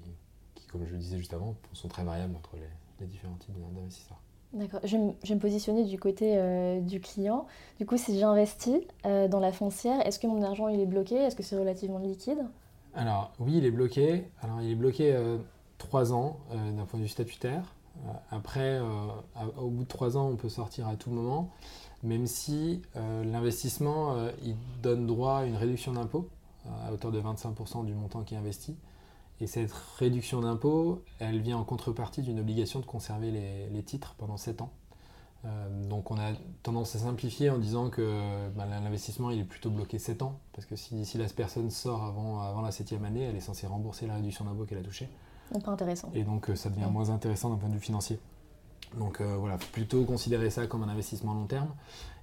comme 0.74 0.86
je 0.86 0.92
le 0.92 0.98
disais 0.98 1.16
juste 1.16 1.32
avant, 1.32 1.54
sont 1.72 1.88
très 1.88 2.02
variables 2.02 2.34
entre 2.36 2.56
les, 2.56 2.68
les 3.00 3.06
différents 3.06 3.36
types 3.36 3.54
d'investisseurs. 3.74 4.18
D'accord. 4.52 4.80
Je, 4.84 4.96
vais 4.96 5.34
me 5.34 5.40
positionner 5.40 5.84
du 5.84 5.98
côté 5.98 6.34
euh, 6.36 6.80
du 6.80 7.00
client. 7.00 7.46
Du 7.78 7.86
coup, 7.86 7.96
si 7.96 8.18
j'investis 8.18 8.80
euh, 9.04 9.26
dans 9.26 9.40
la 9.40 9.50
foncière, 9.50 10.06
est-ce 10.06 10.20
que 10.20 10.28
mon 10.28 10.42
argent 10.42 10.68
il 10.68 10.78
est 10.80 10.86
bloqué? 10.86 11.16
Est-ce 11.16 11.34
que 11.34 11.42
c'est 11.42 11.58
relativement 11.58 11.98
liquide? 11.98 12.38
Alors 12.94 13.32
oui, 13.40 13.54
il 13.56 13.64
est 13.64 13.72
bloqué. 13.72 14.30
Alors 14.42 14.60
il 14.60 14.70
est 14.70 14.76
bloqué 14.76 15.12
euh, 15.12 15.38
trois 15.78 16.12
ans 16.12 16.38
d'un 16.52 16.84
point 16.84 17.00
de 17.00 17.04
vue 17.04 17.10
statutaire. 17.10 17.74
après, 18.30 18.80
au 19.58 19.68
bout 19.68 19.82
de 19.82 19.88
trois 19.88 20.16
ans, 20.16 20.28
on 20.28 20.36
peut 20.36 20.48
sortir 20.48 20.86
à 20.88 20.96
tout 20.96 21.10
moment, 21.10 21.50
même 22.02 22.26
si 22.26 22.80
l'investissement 22.94 24.16
il 24.42 24.56
donne 24.82 25.06
droit 25.06 25.38
à 25.38 25.44
une 25.44 25.56
réduction 25.56 25.92
d'impôt 25.92 26.28
à 26.86 26.92
hauteur 26.92 27.12
de 27.12 27.20
25% 27.20 27.84
du 27.84 27.92
montant 27.92 28.22
qui 28.22 28.34
est 28.34 28.38
investi. 28.38 28.76
Et 29.40 29.46
cette 29.46 29.72
réduction 29.98 30.40
d'impôt, 30.40 31.02
elle 31.18 31.40
vient 31.40 31.58
en 31.58 31.64
contrepartie 31.64 32.22
d'une 32.22 32.38
obligation 32.38 32.80
de 32.80 32.86
conserver 32.86 33.30
les, 33.30 33.82
titres 33.82 34.14
pendant 34.16 34.36
7 34.36 34.62
ans. 34.62 34.70
donc 35.88 36.10
on 36.10 36.18
a 36.18 36.32
tendance 36.62 36.94
à 36.94 37.00
simplifier 37.00 37.50
en 37.50 37.58
disant 37.58 37.90
que 37.90 38.48
bah, 38.56 38.64
l'investissement 38.66 39.30
il 39.30 39.40
est 39.40 39.44
plutôt 39.44 39.70
bloqué 39.70 39.98
7 39.98 40.22
ans, 40.22 40.38
parce 40.52 40.66
que 40.66 40.76
si, 40.76 41.04
si 41.04 41.18
la 41.18 41.26
personne 41.26 41.70
sort 41.70 42.04
avant, 42.04 42.40
avant 42.40 42.62
la 42.62 42.70
septième 42.70 43.04
année, 43.04 43.22
elle 43.22 43.36
est 43.36 43.40
censée 43.40 43.66
rembourser 43.66 44.06
la 44.06 44.14
réduction 44.14 44.44
d'impôt 44.44 44.64
qu'elle 44.64 44.78
a 44.78 44.82
touchée. 44.82 45.08
Donc 45.52 45.64
pas 45.64 45.72
intéressant. 45.72 46.10
Et 46.14 46.22
donc 46.22 46.50
ça 46.54 46.70
devient 46.70 46.88
moins 46.90 47.10
intéressant 47.10 47.50
d'un 47.50 47.56
point 47.56 47.68
de 47.68 47.74
vue 47.74 47.80
financier. 47.80 48.20
Donc 48.98 49.20
voilà, 49.20 49.58
plutôt 49.72 50.04
considérer 50.04 50.50
ça 50.50 50.68
comme 50.68 50.84
un 50.84 50.88
investissement 50.88 51.34
long 51.34 51.46
terme. 51.46 51.74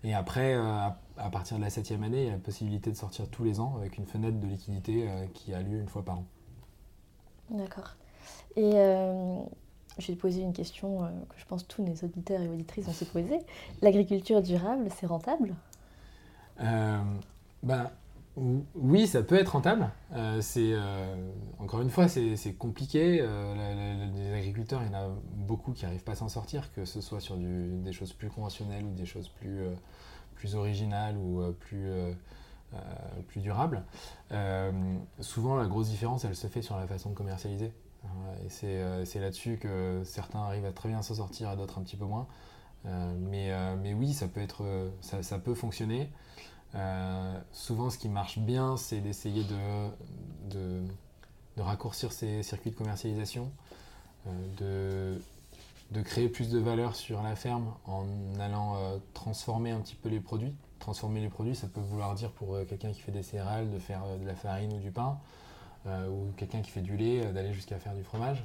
Et 0.05 0.13
après, 0.13 0.53
à 0.53 1.29
partir 1.29 1.57
de 1.57 1.61
la 1.61 1.69
septième 1.69 2.03
année, 2.03 2.21
il 2.21 2.25
y 2.27 2.29
a 2.29 2.33
la 2.33 2.37
possibilité 2.37 2.89
de 2.89 2.95
sortir 2.95 3.27
tous 3.27 3.43
les 3.43 3.59
ans 3.59 3.75
avec 3.75 3.97
une 3.97 4.05
fenêtre 4.05 4.39
de 4.39 4.47
liquidité 4.47 5.09
qui 5.33 5.53
a 5.53 5.61
lieu 5.61 5.81
une 5.81 5.89
fois 5.89 6.05
par 6.05 6.19
an. 6.19 6.25
D'accord. 7.51 7.95
Et 8.55 8.71
euh, 8.75 9.39
je 9.97 10.07
vais 10.07 10.15
poser 10.15 10.41
une 10.41 10.53
question 10.53 11.03
euh, 11.03 11.07
que 11.29 11.35
je 11.37 11.45
pense 11.45 11.67
tous 11.67 11.83
nos 11.83 11.93
auditeurs 11.93 12.41
et 12.41 12.47
auditrices 12.47 12.85
vont 12.85 12.93
se 12.93 13.05
poser. 13.05 13.39
L'agriculture 13.81 14.41
durable, 14.41 14.87
c'est 14.97 15.05
rentable? 15.05 15.53
Euh, 16.61 16.99
ben, 17.63 17.89
Oui, 18.75 19.07
ça 19.07 19.21
peut 19.21 19.35
être 19.35 19.49
rentable. 19.49 19.89
c'est 20.41 20.73
encore 21.59 21.81
une 21.81 21.89
fois, 21.89 22.07
c'est 22.07 22.53
compliqué. 22.57 23.21
les 23.21 24.33
agriculteurs, 24.33 24.81
il 24.83 24.91
y 24.91 24.95
en 24.95 24.99
a 24.99 25.09
beaucoup 25.35 25.73
qui 25.73 25.85
n'arrivent 25.85 26.03
pas 26.03 26.13
à 26.13 26.15
s'en 26.15 26.29
sortir, 26.29 26.71
que 26.73 26.85
ce 26.85 27.01
soit 27.01 27.19
sur 27.19 27.35
des 27.37 27.93
choses 27.93 28.13
plus 28.13 28.29
conventionnelles 28.29 28.85
ou 28.85 28.93
des 28.93 29.05
choses 29.05 29.27
plus, 29.27 29.65
plus 30.41 30.55
originales 30.55 31.17
ou 31.17 31.43
plus 31.59 31.87
euh, 31.87 32.13
plus 33.27 33.41
durable. 33.41 33.83
Euh, 34.31 34.71
souvent, 35.19 35.55
la 35.55 35.67
grosse 35.67 35.89
différence, 35.89 36.25
elle 36.25 36.35
se 36.35 36.47
fait 36.47 36.61
sur 36.61 36.77
la 36.77 36.87
façon 36.87 37.09
de 37.09 37.15
commercialiser. 37.15 37.73
Euh, 38.05 39.01
et 39.03 39.05
c'est 39.05 39.19
là-dessus 39.19 39.57
que 39.57 40.01
certains 40.05 40.39
arrivent 40.39 40.65
à 40.65 40.71
très 40.71 40.89
bien 40.89 41.01
s'en 41.01 41.15
sortir 41.15 41.51
et 41.51 41.55
d'autres 41.55 41.79
un 41.79 41.83
petit 41.83 41.97
peu 41.97 42.05
moins. 42.05 42.27
mais, 42.85 43.93
oui, 43.93 44.13
ça 44.13 44.27
peut, 44.27 44.41
être, 44.41 44.91
ça, 45.01 45.39
peut 45.39 45.53
fonctionner. 45.53 46.09
souvent, 47.51 47.89
ce 47.89 47.97
qui 47.97 48.09
marche 48.09 48.39
bien, 48.39 48.77
c'est 48.77 49.01
d'essayer 49.01 49.43
de, 50.47 50.81
raccourcir 51.57 52.11
ces 52.11 52.41
circuits 52.41 52.71
de 52.71 52.75
commercialisation, 52.75 53.51
de, 54.57 55.19
créer 56.03 56.29
plus 56.29 56.49
de 56.49 56.57
valeur 56.57 56.95
sur 56.95 57.21
la 57.21 57.35
ferme 57.35 57.73
en 57.85 58.05
allant 58.39 58.77
transformer 59.13 59.71
un 59.71 59.81
petit 59.81 59.95
peu 59.95 60.09
les 60.09 60.21
produits 60.21 60.55
transformer 60.81 61.21
les 61.21 61.29
produits, 61.29 61.55
ça 61.55 61.67
peut 61.67 61.79
vouloir 61.79 62.13
dire 62.15 62.31
pour 62.31 62.55
euh, 62.55 62.65
quelqu'un 62.65 62.91
qui 62.91 62.99
fait 62.99 63.13
des 63.13 63.23
céréales 63.23 63.71
de 63.71 63.79
faire 63.79 64.01
euh, 64.05 64.17
de 64.17 64.27
la 64.27 64.35
farine 64.35 64.73
ou 64.73 64.79
du 64.79 64.91
pain, 64.91 65.17
euh, 65.87 66.09
ou 66.09 66.33
quelqu'un 66.35 66.61
qui 66.61 66.71
fait 66.71 66.81
du 66.81 66.97
lait 66.97 67.31
d'aller 67.31 67.53
jusqu'à 67.53 67.79
faire 67.79 67.93
du 67.95 68.03
fromage. 68.03 68.43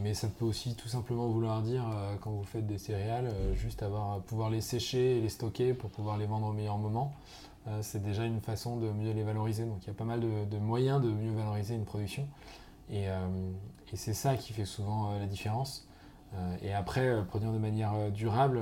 mais 0.00 0.14
ça 0.14 0.28
peut 0.28 0.44
aussi 0.44 0.76
tout 0.76 0.88
simplement 0.88 1.26
vouloir 1.26 1.62
dire, 1.62 1.84
quand 2.20 2.30
vous 2.30 2.44
faites 2.44 2.66
des 2.68 2.78
céréales, 2.78 3.32
juste 3.54 3.82
avoir, 3.82 4.20
pouvoir 4.20 4.48
les 4.48 4.60
sécher 4.60 5.18
et 5.18 5.20
les 5.20 5.28
stocker 5.28 5.74
pour 5.74 5.90
pouvoir 5.90 6.18
les 6.18 6.26
vendre 6.26 6.46
au 6.46 6.52
meilleur 6.52 6.78
moment. 6.78 7.12
c'est 7.80 8.00
déjà 8.00 8.24
une 8.26 8.40
façon 8.40 8.76
de 8.76 8.88
mieux 8.92 9.12
les 9.12 9.24
valoriser. 9.24 9.64
Donc 9.64 9.78
il 9.82 9.88
y 9.88 9.90
a 9.90 9.94
pas 9.94 10.04
mal 10.04 10.20
de, 10.20 10.58
moyens 10.58 11.02
de 11.02 11.10
mieux 11.10 11.32
valoriser 11.32 11.74
une 11.74 11.84
production. 11.84 12.28
Et, 12.90 13.06
et 13.06 13.96
c'est 13.96 14.14
ça 14.14 14.36
qui 14.36 14.52
fait 14.52 14.66
souvent 14.66 15.18
la 15.18 15.26
différence. 15.26 15.88
et 16.62 16.72
après, 16.72 17.24
produire 17.26 17.52
de 17.52 17.58
manière 17.58 18.12
durable, 18.12 18.60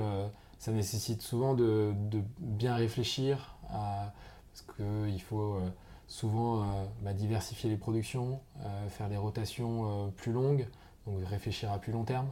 ça 0.63 0.71
nécessite 0.71 1.21
souvent 1.21 1.55
de, 1.55 1.93
bien 2.39 2.75
réfléchir 2.75 3.57
parce 3.67 4.61
qu'il 4.77 5.21
faut 5.21 5.55
euh, 5.55 5.69
souvent 6.07 6.61
euh, 6.61 6.85
bah, 7.01 7.11
diversifier 7.11 7.69
les 7.69 7.75
productions, 7.75 8.39
euh, 8.61 8.87
faire 8.87 9.09
des 9.09 9.17
rotations 9.17 10.13
plus 10.15 10.31
longues, 10.31 10.65
donc 11.05 11.17
réfléchir 11.25 11.69
à 11.69 11.79
plus 11.79 11.91
long 11.91 12.05
terme. 12.05 12.29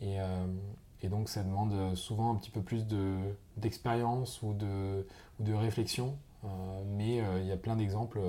Et, 0.00 0.18
donc 1.08 1.28
ça 1.28 1.44
demande 1.44 1.94
souvent 1.94 2.32
un 2.32 2.36
petit 2.36 2.50
peu 2.50 2.62
plus 2.62 2.84
d'expérience 3.56 4.42
ou, 4.42 4.54
de, 4.54 5.06
ou 5.38 5.44
de 5.44 5.52
réflexion, 5.52 6.16
mais 6.84 7.16
il 7.40 7.46
y 7.46 7.52
a 7.52 7.56
plein 7.56 7.76
d'exemples 7.76 8.20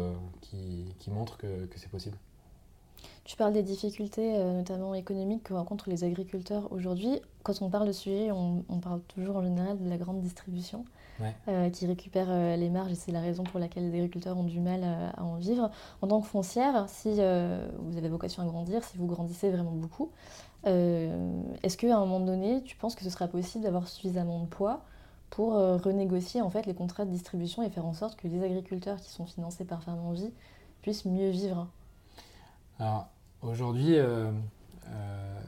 qui, 0.41 0.93
montrent 1.09 1.37
que 1.37 1.67
c'est 1.75 1.89
possible. 1.89 2.17
Tu 3.27 3.35
parles 3.35 3.51
des 3.51 3.61
difficultés, 3.61 4.37
euh, 4.37 4.53
notamment 4.53 4.93
économiques, 4.93 5.43
que 5.43 5.53
rencontrent 5.53 5.89
les 5.89 6.05
agriculteurs 6.05 6.71
aujourd'hui. 6.71 7.21
Quand 7.43 7.61
on 7.61 7.69
parle 7.69 7.85
de 7.87 7.91
sujet, 7.91 8.31
on, 8.31 8.79
parle 8.79 9.01
toujours 9.01 9.35
en 9.35 9.43
général 9.43 9.77
de 9.77 9.89
la 9.89 9.97
grande 9.97 10.21
distribution, 10.21 10.85
euh, 11.49 11.69
qui 11.69 11.85
récupère 11.87 12.27
euh, 12.29 12.55
les 12.55 12.69
marges, 12.69 12.93
et 12.93 12.95
c'est 12.95 13.11
la 13.11 13.19
raison 13.19 13.43
pour 13.43 13.59
laquelle 13.59 13.91
les 13.91 13.97
agriculteurs 13.97 14.37
ont 14.37 14.45
du 14.45 14.61
mal 14.61 14.81
à 15.17 15.21
en 15.21 15.35
vivre. 15.35 15.69
En 16.01 16.07
tant 16.07 16.21
que 16.21 16.27
foncière, 16.27 16.85
si 16.87 17.15
vous 17.15 17.97
avez 17.97 18.07
vocation 18.07 18.43
à 18.43 18.45
grandir, 18.45 18.81
si 18.85 18.97
vous 18.97 19.07
grandissez 19.07 19.49
vraiment 19.51 19.73
beaucoup, 19.73 20.09
est-ce 20.63 21.77
qu'à 21.77 21.97
un 21.97 21.99
moment 21.99 22.21
donné, 22.21 22.63
tu 22.63 22.77
penses 22.77 22.95
que 22.95 23.03
ce 23.03 23.09
sera 23.09 23.27
possible 23.27 23.65
d'avoir 23.65 23.89
suffisamment 23.89 24.39
de 24.39 24.45
poids 24.45 24.85
pour 25.29 25.51
renégocier 25.51 26.41
en 26.41 26.49
fait 26.49 26.65
les 26.65 26.73
contrats 26.73 27.03
de 27.03 27.11
distribution 27.11 27.61
et 27.61 27.69
faire 27.69 27.85
en 27.85 27.93
sorte 27.93 28.17
que 28.17 28.29
les 28.29 28.41
agriculteurs 28.41 29.01
qui 29.01 29.09
sont 29.09 29.25
financés 29.25 29.65
par 29.65 29.83
Ferme 29.83 29.99
en 29.99 30.13
Vie 30.13 30.31
puissent 30.81 31.05
mieux 31.05 31.29
vivre? 31.29 31.67
Alors, 32.79 33.07
Aujourd'hui, 33.43 33.97
euh, 33.97 34.31
euh, 34.89 35.39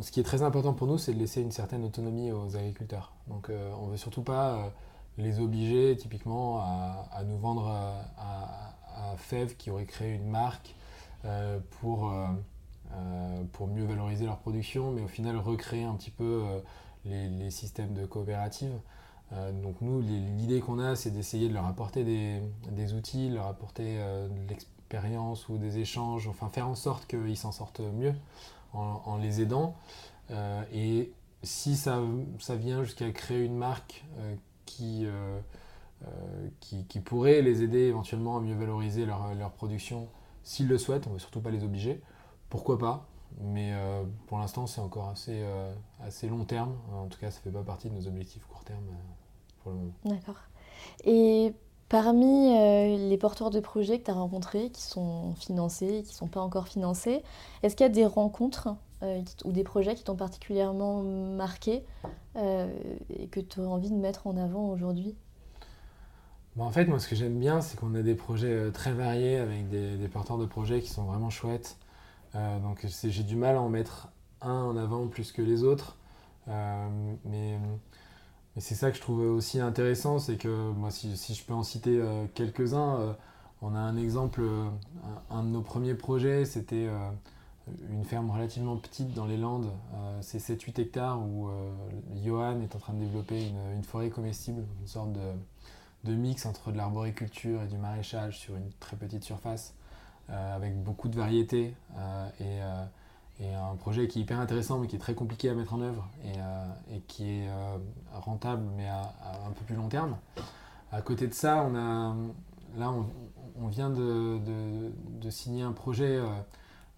ce 0.00 0.12
qui 0.12 0.20
est 0.20 0.24
très 0.24 0.42
important 0.42 0.72
pour 0.74 0.86
nous, 0.86 0.96
c'est 0.96 1.12
de 1.12 1.18
laisser 1.18 1.42
une 1.42 1.50
certaine 1.50 1.84
autonomie 1.84 2.30
aux 2.30 2.56
agriculteurs. 2.56 3.12
Donc 3.26 3.50
euh, 3.50 3.72
on 3.80 3.86
ne 3.86 3.90
veut 3.92 3.96
surtout 3.96 4.22
pas 4.22 4.72
les 5.16 5.40
obliger 5.40 5.96
typiquement 5.96 6.60
à, 6.60 7.24
nous 7.26 7.38
vendre 7.38 7.66
à, 7.66 8.74
Fève 9.16 9.56
qui 9.56 9.70
aurait 9.70 9.86
créé 9.86 10.14
une 10.14 10.28
marque 10.28 10.74
pour, 11.80 12.12
pour 13.52 13.66
mieux 13.66 13.84
valoriser 13.84 14.26
leur 14.26 14.38
production, 14.38 14.92
mais 14.92 15.02
au 15.02 15.08
final 15.08 15.36
recréer 15.36 15.82
un 15.82 15.94
petit 15.94 16.12
peu 16.12 16.44
les, 17.04 17.50
systèmes 17.50 17.94
de 17.94 18.06
coopérative. 18.06 18.72
donc 19.32 19.80
nous, 19.80 20.00
l'idée 20.00 20.60
qu'on 20.60 20.78
a, 20.78 20.94
c'est 20.94 21.10
d'essayer 21.10 21.48
de 21.48 21.54
leur 21.54 21.66
apporter 21.66 22.04
des, 22.04 22.40
des 22.70 22.94
outils, 22.94 23.28
leur 23.28 23.48
apporter 23.48 23.96
de 23.96 24.48
l'expérience 24.48 24.77
ou 25.48 25.58
des 25.58 25.78
échanges, 25.78 26.28
enfin 26.28 26.48
faire 26.48 26.68
en 26.68 26.74
sorte 26.74 27.06
qu'ils 27.06 27.36
s'en 27.36 27.52
sortent 27.52 27.80
mieux 27.80 28.14
en, 28.72 29.18
les 29.18 29.40
aidant. 29.40 29.76
Euh, 30.30 30.62
et 30.72 31.12
si 31.42 31.76
ça, 31.76 32.02
ça 32.38 32.56
vient 32.56 32.82
jusqu'à 32.84 33.10
créer 33.12 33.44
une 33.44 33.56
marque 33.56 34.04
euh, 34.18 34.34
euh, 34.80 36.48
qui, 36.60 36.84
qui, 36.84 37.00
pourrait 37.00 37.42
les 37.42 37.62
aider 37.62 37.80
éventuellement 37.80 38.36
à 38.36 38.40
mieux 38.40 38.54
valoriser 38.54 39.06
leur, 39.06 39.34
leur 39.34 39.52
production, 39.52 40.08
s'ils 40.42 40.68
le 40.68 40.78
souhaitent, 40.78 41.06
on 41.06 41.10
ne 41.10 41.14
veut 41.14 41.20
surtout 41.20 41.40
pas 41.40 41.50
les 41.50 41.64
obliger, 41.64 42.00
pourquoi 42.50 42.78
pas 42.78 43.06
mais 43.40 43.74
pour 44.26 44.38
l'instant, 44.38 44.66
c'est 44.66 44.80
encore 44.80 45.10
assez, 45.10 45.44
assez 46.00 46.28
long 46.28 46.44
terme. 46.46 46.74
En 46.92 47.06
tout 47.08 47.20
cas, 47.20 47.30
ça 47.30 47.38
ne 47.38 47.42
fait 47.42 47.50
pas 47.50 47.62
partie 47.62 47.90
de 47.90 47.94
nos 47.94 48.08
objectifs 48.08 48.44
court 48.46 48.64
terme 48.64 48.82
pour 49.62 49.70
le 49.70 49.78
moment. 49.78 49.92
D'accord. 50.06 50.38
Et 51.04 51.52
Parmi 51.88 52.54
euh, 52.54 53.08
les 53.08 53.16
porteurs 53.16 53.48
de 53.48 53.60
projets 53.60 53.98
que 53.98 54.04
tu 54.04 54.10
as 54.10 54.14
rencontrés, 54.14 54.68
qui 54.70 54.82
sont 54.82 55.34
financés, 55.36 56.02
qui 56.04 56.12
ne 56.12 56.16
sont 56.16 56.26
pas 56.26 56.40
encore 56.40 56.68
financés, 56.68 57.22
est-ce 57.62 57.76
qu'il 57.76 57.84
y 57.84 57.88
a 57.88 57.92
des 57.92 58.04
rencontres 58.04 58.68
euh, 59.02 59.22
ou 59.46 59.52
des 59.52 59.64
projets 59.64 59.94
qui 59.94 60.04
t'ont 60.04 60.16
particulièrement 60.16 61.02
marqué 61.02 61.82
euh, 62.36 62.68
et 63.08 63.28
que 63.28 63.40
tu 63.40 63.60
as 63.60 63.64
envie 63.64 63.90
de 63.90 63.96
mettre 63.96 64.26
en 64.26 64.36
avant 64.36 64.68
aujourd'hui? 64.68 65.16
Bah, 66.56 66.64
En 66.64 66.70
fait, 66.70 66.84
moi, 66.84 66.98
ce 66.98 67.08
que 67.08 67.16
j'aime 67.16 67.38
bien, 67.38 67.62
c'est 67.62 67.78
qu'on 67.78 67.94
a 67.94 68.02
des 68.02 68.14
projets 68.14 68.70
très 68.72 68.92
variés 68.92 69.38
avec 69.38 69.70
des, 69.70 69.96
des, 69.96 70.08
porteurs 70.08 70.36
de 70.36 70.46
projets 70.46 70.82
qui 70.82 70.90
sont 70.90 71.04
vraiment 71.04 71.30
chouettes. 71.30 71.78
donc, 72.34 72.84
j'ai 72.84 73.22
du 73.22 73.36
mal 73.36 73.56
à 73.56 73.62
en 73.62 73.70
mettre 73.70 74.08
un 74.42 74.62
en 74.62 74.76
avant 74.76 75.06
plus 75.06 75.32
que 75.32 75.40
les 75.40 75.64
autres. 75.64 75.96
mais 76.46 77.58
et 78.58 78.60
c'est 78.60 78.74
ça 78.74 78.90
que 78.90 78.96
je 78.96 79.02
trouve 79.02 79.20
aussi 79.20 79.60
intéressant, 79.60 80.18
c'est 80.18 80.36
que 80.36 80.48
moi, 80.72 80.90
si, 80.90 81.14
je 81.14 81.44
peux 81.44 81.54
en 81.54 81.62
citer 81.62 81.96
euh, 81.96 82.26
quelques-uns, 82.34 82.96
euh, 82.96 83.12
on 83.62 83.72
a 83.76 83.78
un 83.78 83.96
exemple, 83.96 84.40
euh, 84.42 84.68
un, 85.30 85.44
de 85.44 85.48
nos 85.50 85.60
premiers 85.60 85.94
projets, 85.94 86.44
c'était 86.44 86.88
une 87.88 88.04
ferme 88.04 88.32
relativement 88.32 88.76
petite 88.76 89.14
dans 89.14 89.26
les 89.26 89.36
Landes, 89.36 89.70
c'est 90.22 90.38
7-8 90.38 90.80
hectares 90.80 91.20
où 91.20 91.48
Johan 92.24 92.60
est 92.60 92.74
en 92.74 92.78
train 92.80 92.94
de 92.94 92.98
développer 92.98 93.48
une, 93.76 93.84
forêt 93.84 94.10
comestible, 94.10 94.64
une 94.80 94.86
sorte 94.88 95.12
de, 95.12 96.14
mix 96.14 96.44
entre 96.44 96.72
de 96.72 96.76
l'arboriculture 96.78 97.62
et 97.62 97.66
du 97.66 97.76
maraîchage 97.76 98.38
sur 98.38 98.56
une 98.56 98.70
très 98.80 98.96
petite 98.96 99.22
surface, 99.22 99.74
avec 100.28 100.82
beaucoup 100.82 101.08
de 101.08 101.16
variétés. 101.16 101.74
et 102.40 102.60
et 103.40 103.54
un 103.54 103.76
projet 103.76 104.08
qui 104.08 104.18
est 104.18 104.22
hyper 104.22 104.40
intéressant 104.40 104.78
mais 104.78 104.88
qui 104.88 104.96
est 104.96 105.00
très 105.00 105.14
compliqué 105.14 105.48
à 105.48 105.54
mettre 105.54 105.74
en 105.74 105.80
œuvre 105.80 106.08
et, 106.24 106.32
euh, 106.38 106.98
qui 107.06 107.24
est 107.30 107.48
euh, 107.48 107.78
rentable 108.12 108.64
mais 108.76 108.88
à, 108.88 109.12
un 109.46 109.52
peu 109.52 109.64
plus 109.64 109.76
long 109.76 109.88
terme. 109.88 110.16
À 110.90 111.02
côté 111.02 111.28
de 111.28 111.34
ça, 111.34 111.64
on 111.68 111.74
a, 111.74 112.16
là 112.76 112.92
on, 113.60 113.68
vient 113.68 113.90
de, 113.90 114.90
signer 115.30 115.62
un 115.62 115.72
projet 115.72 116.18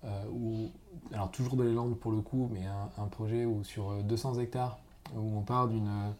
euh, 0.04 0.24
où, 0.30 0.70
alors 1.12 1.30
toujours 1.30 1.56
dans 1.56 1.64
les 1.64 1.72
Landes 1.72 1.98
pour 1.98 2.12
le 2.12 2.20
coup, 2.20 2.48
mais 2.52 2.62
un, 2.98 3.06
projet 3.08 3.44
où 3.44 3.64
sur 3.64 4.02
200 4.04 4.38
hectares 4.38 4.78
où 5.14 5.36
on 5.36 5.42
part 5.42 5.66
d'une 5.66 6.14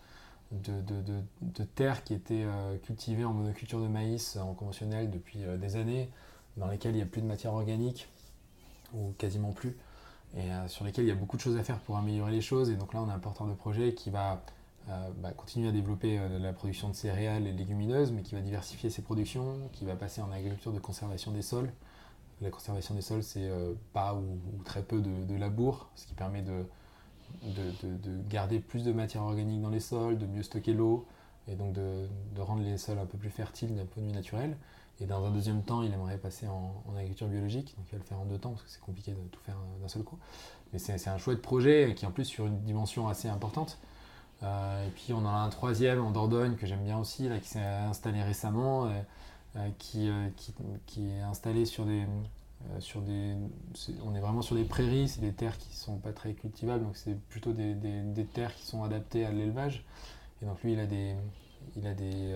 de, 0.51 1.63
terres 1.77 2.03
qui 2.03 2.13
étaient 2.13 2.45
cultivées 2.83 3.25
en 3.25 3.33
monoculture 3.33 3.81
de 3.81 3.87
maïs 3.87 4.37
en 4.37 4.53
conventionnel 4.53 5.11
depuis 5.11 5.39
des 5.59 5.77
années, 5.77 6.11
dans 6.57 6.67
lesquelles 6.67 6.95
il 6.95 6.97
n'y 6.97 7.03
a 7.03 7.07
plus 7.07 7.23
de 7.23 7.27
matière 7.29 7.55
organique 7.55 8.09
ou 8.93 9.15
quasiment 9.17 9.53
plus. 9.53 9.77
Et 10.37 10.49
sur 10.69 10.85
lesquels 10.85 11.05
il 11.05 11.09
y 11.09 11.13
a 11.13 11.17
beaucoup 11.17 11.37
de 11.37 11.43
choses 11.43 11.57
à 11.57 11.65
faire 11.65 11.79
pour 11.81 11.97
améliorer 11.97 12.31
les 12.31 12.41
choses. 12.41 12.71
Et 12.71 12.77
donc 12.77 12.95
là, 12.95 13.03
on 13.03 13.09
a 13.09 13.15
un 13.15 13.19
porteur 13.19 13.47
de 13.47 13.53
projet 13.53 13.95
qui 13.95 14.11
va 14.11 14.43
bah, 14.87 15.33
continuer 15.37 15.69
à 15.69 15.73
développer 15.73 16.21
la 16.41 16.53
production 16.53 16.89
de 16.89 16.95
céréales 16.95 17.47
et 17.47 17.53
légumineuses, 17.53 18.13
mais 18.13 18.23
qui 18.23 18.35
va 18.35 18.41
diversifier 18.41 18.91
ses 18.91 19.03
productions, 19.03 19.59
qui 19.73 19.85
va 19.85 19.97
passer 19.97 20.23
en 20.23 20.31
agriculture 20.31 20.73
de 20.73 20.79
conservation 20.79 21.33
des 21.33 21.43
sols. 21.43 21.73
La 22.41 22.51
conservation 22.51 22.95
des 22.95 23.03
sols, 23.03 23.25
c'est 23.25 23.51
pas 23.93 24.15
ou, 24.15 24.63
très 24.65 24.83
peu 24.83 25.01
de, 25.01 25.35
labour, 25.35 25.91
ce 25.97 26.07
qui 26.07 26.15
permet 26.15 26.43
de, 26.43 26.65
de, 27.43 28.29
garder 28.29 28.61
plus 28.61 28.85
de 28.85 28.93
matière 28.93 29.23
organique 29.23 29.61
dans 29.61 29.71
les 29.71 29.81
sols, 29.81 30.19
de 30.19 30.27
mieux 30.27 30.43
stocker 30.43 30.75
l'eau, 30.75 31.07
et 31.49 31.55
donc 31.55 31.73
de, 31.73 32.07
rendre 32.39 32.63
les 32.63 32.79
sols 32.79 32.99
un 32.99 33.07
peu 33.07 33.19
plus 33.19 33.31
fertiles 33.31 33.75
d'un 33.75 33.85
point 33.85 34.03
de 34.03 34.09
vue 34.09 34.15
naturel. 34.15 34.57
Et 35.01 35.07
dans 35.07 35.25
un 35.25 35.31
deuxième 35.31 35.63
temps, 35.63 35.83
il 35.83 35.93
aimerait 35.93 36.19
passer 36.19 36.47
en, 36.47 36.85
agriculture 36.95 37.29
biologique, 37.29 37.75
donc 37.77 37.87
il 37.89 37.93
va 37.93 37.99
le 37.99 38.05
faire 38.05 38.21
en 38.21 38.27
deux 38.27 38.39
temps 38.39 38.51
parce 38.51 38.63
que 38.63 38.71
c'est 38.71 38.81
compliqué 38.81 39.13
de 39.13 39.29
tout 39.31 39.41
faire 39.41 39.57
d'un 39.81 39.89
seul 39.89 40.03
coup. 40.03 40.19
Mais 40.73 40.79
c'est 40.79 41.09
un 41.09 41.19
chouette 41.19 41.41
projet 41.41 41.95
qui 41.97 42.05
en 42.05 42.11
plus 42.11 42.27
sur 42.27 42.47
une 42.47 42.61
dimension 42.61 43.09
assez 43.09 43.29
importante. 43.29 43.79
Euh, 44.43 44.87
et 44.87 44.91
puis 44.91 45.13
on 45.13 45.19
en 45.19 45.27
a 45.27 45.39
un 45.39 45.49
troisième 45.49 46.03
en 46.03 46.11
Dordogne 46.11 46.57
que 46.57 46.67
j'aime 46.67 46.85
bien 46.85 46.99
aussi, 46.99 47.29
là, 47.29 47.39
qui 47.39 47.49
s'est 47.49 47.61
installé 47.61 48.23
récemment, 48.23 48.87
euh, 48.87 48.89
euh, 49.57 49.69
qui, 49.79 50.11
qui, 50.87 51.09
est 51.09 51.21
installé 51.21 51.65
sur 51.65 51.85
des, 51.85 52.05
sur 52.79 53.01
des, 53.03 53.35
on 54.05 54.15
est 54.15 54.21
vraiment 54.21 54.43
sur 54.43 54.57
des 54.57 54.65
prairies, 54.65 55.09
c'est 55.09 55.21
des 55.21 55.33
terres 55.33 55.59
qui 55.59 55.75
sont 55.77 55.97
pas 55.97 56.13
très 56.13 56.35
cultivables, 56.35 56.85
donc 56.85 56.97
c'est 56.97 57.19
plutôt 57.29 57.53
des, 57.53 57.75
des, 57.75 58.03
des, 58.03 58.25
terres 58.25 58.55
qui 58.55 58.67
sont 58.67 58.83
adaptées 58.85 59.25
à 59.25 59.33
l'élevage. 59.33 59.85
Et 60.43 60.47
donc 60.47 60.63
lui, 60.63 60.73
il 60.75 60.81
a 60.81 60.87
des, 60.87 61.15
il 61.77 61.87
a 61.87 61.95
des, 61.95 62.35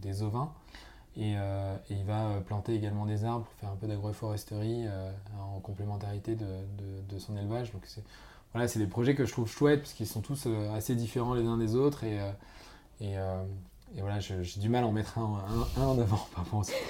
des 0.00 0.22
ovins. 0.22 0.52
Euh, 1.18 1.76
et, 1.90 1.94
il 1.94 2.04
va 2.04 2.40
planter 2.46 2.74
également 2.74 3.04
des 3.04 3.24
arbres 3.24 3.44
pour 3.44 3.54
faire 3.54 3.70
un 3.70 3.76
peu 3.76 3.86
d'agroforesterie 3.86 4.86
euh, 4.86 5.10
en 5.54 5.60
complémentarité 5.60 6.34
de, 6.36 7.18
son 7.18 7.36
élevage. 7.36 7.72
Donc 7.72 7.82
c'est 7.86 8.02
voilà, 8.52 8.68
c'est 8.68 8.78
des 8.78 8.86
projets 8.86 9.14
que 9.14 9.24
je 9.24 9.32
trouve 9.32 9.48
chouettes 9.48 9.80
parce 9.80 9.92
qu'ils 9.94 10.06
sont 10.06 10.20
tous 10.20 10.44
euh, 10.46 10.74
assez 10.74 10.94
différents 10.94 11.32
les 11.32 11.46
uns 11.46 11.56
des 11.56 11.74
autres 11.74 12.04
et, 12.04 12.18
et, 13.00 13.16
voilà, 13.98 14.20
j'ai 14.20 14.42
du 14.58 14.70
mal 14.70 14.84
à 14.84 14.86
en 14.86 14.92
mettre 14.92 15.18
un, 15.18 15.38
en 15.82 15.98
avant 15.98 16.26
par 16.34 16.46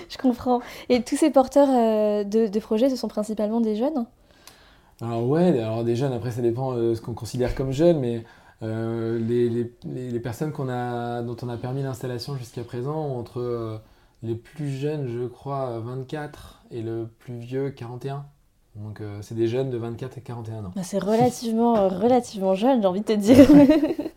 Je 0.08 0.18
comprends. 0.18 0.60
Et 0.88 1.02
tous 1.02 1.16
ces 1.16 1.30
porteurs 1.30 1.66
de, 2.24 2.58
projets, 2.60 2.90
ce 2.90 2.96
sont 2.96 3.08
principalement 3.08 3.60
des 3.60 3.74
jeunes? 3.74 4.06
Alors 5.00 5.26
ouais, 5.26 5.58
alors 5.58 5.82
des 5.82 5.96
jeunes, 5.96 6.12
après 6.12 6.30
ça 6.30 6.42
dépend 6.42 6.74
de 6.74 6.94
ce 6.94 7.00
qu'on 7.00 7.14
considère 7.14 7.56
comme 7.56 7.72
jeunes, 7.72 7.98
mais 7.98 8.24
les, 8.60 9.48
les, 9.48 9.72
les, 9.84 10.20
personnes 10.20 10.52
a, 10.70 11.22
dont 11.22 11.36
on 11.42 11.48
a 11.48 11.56
permis 11.56 11.82
l'installation 11.82 12.36
jusqu'à 12.36 12.62
présent 12.62 12.94
ont 12.94 13.18
entre 13.18 13.80
les 14.22 14.34
plus 14.34 14.70
jeunes, 14.70 15.08
je 15.08 15.26
crois, 15.26 15.78
24 15.80 16.64
et 16.70 16.82
le 16.82 17.08
plus 17.18 17.38
vieux, 17.38 17.70
41. 17.70 18.24
Donc 18.76 19.00
euh, 19.00 19.20
c'est 19.20 19.34
des 19.34 19.48
jeunes 19.48 19.70
de 19.70 19.76
24 19.76 20.18
et 20.18 20.20
41 20.22 20.64
ans. 20.64 20.72
Bah, 20.74 20.82
c'est 20.82 20.98
relativement, 20.98 21.76
euh, 21.76 21.88
relativement 21.88 22.54
jeune, 22.54 22.80
j'ai 22.80 22.88
envie 22.88 23.00
de 23.00 23.06
te 23.06 23.12
dire. 23.12 23.46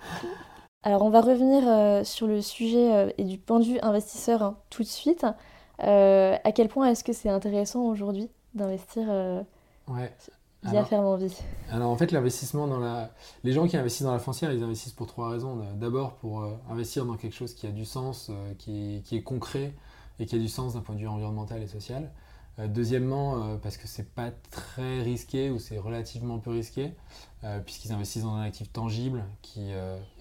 Alors 0.84 1.02
on 1.02 1.10
va 1.10 1.22
revenir 1.22 1.68
euh, 1.68 2.04
sur 2.04 2.28
le 2.28 2.42
sujet 2.42 3.14
et 3.18 3.24
du 3.24 3.38
point 3.38 3.60
de 3.60 3.66
vue 3.66 3.80
investisseur 3.82 4.44
hein, 4.44 4.58
tout 4.70 4.84
de 4.84 4.88
suite. 4.88 5.26
à 5.80 6.52
quel 6.54 6.70
point 6.70 6.90
est-ce 6.90 7.04
que 7.04 7.12
c'est 7.12 7.30
intéressant 7.30 7.82
aujourd'hui 7.82 8.30
d'investir 8.54 9.08
ouais. 9.88 10.14
via 10.64 10.86
alors, 10.92 11.18
Vie? 11.18 11.36
Alors 11.72 11.90
en 11.90 11.98
fait 11.98 12.12
l'investissement 12.12 12.68
dans 12.68 12.80
la... 12.80 13.10
Les 13.44 13.52
gens 13.52 13.68
qui 13.68 13.76
investissent 13.76 14.06
dans 14.06 14.14
la 14.14 14.20
foncière, 14.20 14.54
ils 14.54 14.64
investissent 14.64 14.94
pour 14.94 15.08
trois 15.08 15.30
raisons. 15.30 15.60
D'abord 15.76 16.14
pour 16.14 16.48
investir 16.70 17.06
dans 17.06 17.16
quelque 17.16 17.36
chose 17.36 17.56
qui 17.56 17.66
a 17.66 17.72
du 17.72 17.84
sens, 17.84 18.32
qui, 18.60 19.02
qui 19.04 19.18
est 19.18 19.24
concret, 19.24 19.74
et 20.20 20.26
qui 20.26 20.36
a 20.36 20.40
du 20.40 20.48
sens 20.48 20.74
d'un 20.74 20.82
point 20.82 20.96
de 20.96 21.02
vue 21.02 21.08
environnemental 21.08 21.62
et 21.62 21.68
social. 21.68 22.12
Euh, 22.60 22.68
deuxièmement, 22.68 23.44
euh, 23.44 23.58
parce 23.58 23.78
que 23.78 23.88
c'est 23.88 24.10
pas 24.14 24.32
très 24.32 25.02
risqué 25.02 25.50
ou 25.50 25.60
c'est 25.60 25.78
relativement 25.78 26.40
peu 26.40 26.52
risqué, 26.52 26.94
euh, 27.44 27.60
puisqu'ils 27.60 27.92
investissent 27.92 28.24
dans 28.24 28.36
un 28.36 28.44
actif 28.44 28.72
tangible 28.72 29.26
qui 29.42 29.72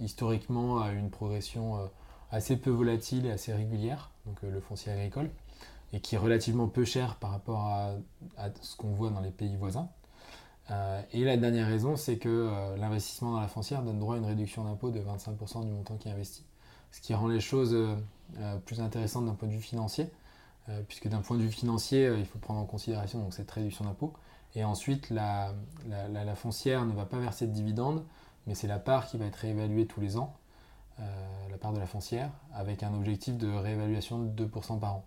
historiquement 0.00 0.80
a 0.80 0.92
une 0.92 1.10
progression 1.10 1.90
assez 2.30 2.56
peu 2.56 2.70
volatile 2.70 3.26
et 3.26 3.30
assez 3.30 3.52
régulière, 3.52 4.10
donc 4.26 4.42
le 4.42 4.60
foncier 4.60 4.92
agricole, 4.92 5.30
et 5.92 6.00
qui 6.00 6.14
est 6.16 6.18
relativement 6.18 6.68
peu 6.68 6.84
cher 6.84 7.16
par 7.16 7.30
rapport 7.30 7.66
à, 7.66 7.94
ce 8.60 8.76
qu'on 8.76 8.92
voit 8.92 9.10
dans 9.10 9.20
les 9.20 9.30
pays 9.30 9.56
voisins. 9.56 9.88
et 11.12 11.24
la 11.24 11.36
dernière 11.36 11.68
raison, 11.68 11.96
c'est 11.96 12.18
que 12.18 12.74
l'investissement 12.78 13.32
dans 13.32 13.40
la 13.40 13.48
foncière 13.48 13.82
donne 13.82 13.98
droit 13.98 14.16
à 14.16 14.18
une 14.18 14.26
réduction 14.26 14.64
d'impôt 14.64 14.90
de 14.90 15.00
25% 15.00 15.64
du 15.64 15.70
montant 15.70 15.96
qui 15.96 16.08
est 16.08 16.12
investi, 16.12 16.44
ce 16.94 17.00
qui 17.00 17.12
rend 17.12 17.26
les 17.26 17.40
choses 17.40 17.74
euh, 17.74 18.56
plus 18.64 18.80
intéressante 18.80 19.26
d'un 19.26 19.34
point 19.34 19.48
de 19.48 19.52
vue 19.52 19.60
financier, 19.60 20.08
euh, 20.68 20.80
puisque 20.86 21.08
d'un 21.08 21.22
point 21.22 21.36
de 21.36 21.42
vue 21.42 21.50
financier, 21.50 22.06
euh, 22.06 22.18
il 22.18 22.24
faut 22.24 22.38
prendre 22.38 22.60
en 22.60 22.66
considération 22.66 23.18
donc, 23.18 23.34
cette 23.34 23.50
réduction 23.50 23.84
d'impôt. 23.84 24.12
Et 24.54 24.62
ensuite, 24.62 25.10
la, 25.10 25.52
foncière 26.36 26.84
ne 26.84 26.92
va 26.92 27.04
pas 27.04 27.18
verser 27.18 27.48
de 27.48 27.52
dividendes, 27.52 28.04
mais 28.46 28.54
c'est 28.54 28.68
la 28.68 28.78
part 28.78 29.08
qui 29.08 29.18
va 29.18 29.26
être 29.26 29.34
réévaluée 29.34 29.86
tous 29.86 30.00
les 30.00 30.16
ans, 30.16 30.36
la 31.50 31.58
part 31.58 31.72
de 31.72 31.80
la 31.80 31.86
foncière, 31.86 32.30
avec 32.54 32.84
un 32.84 32.94
objectif 32.94 33.36
de 33.36 33.48
réévaluation 33.48 34.20
de 34.20 34.44
2% 34.46 34.78
par 34.78 34.94
an. 34.94 35.04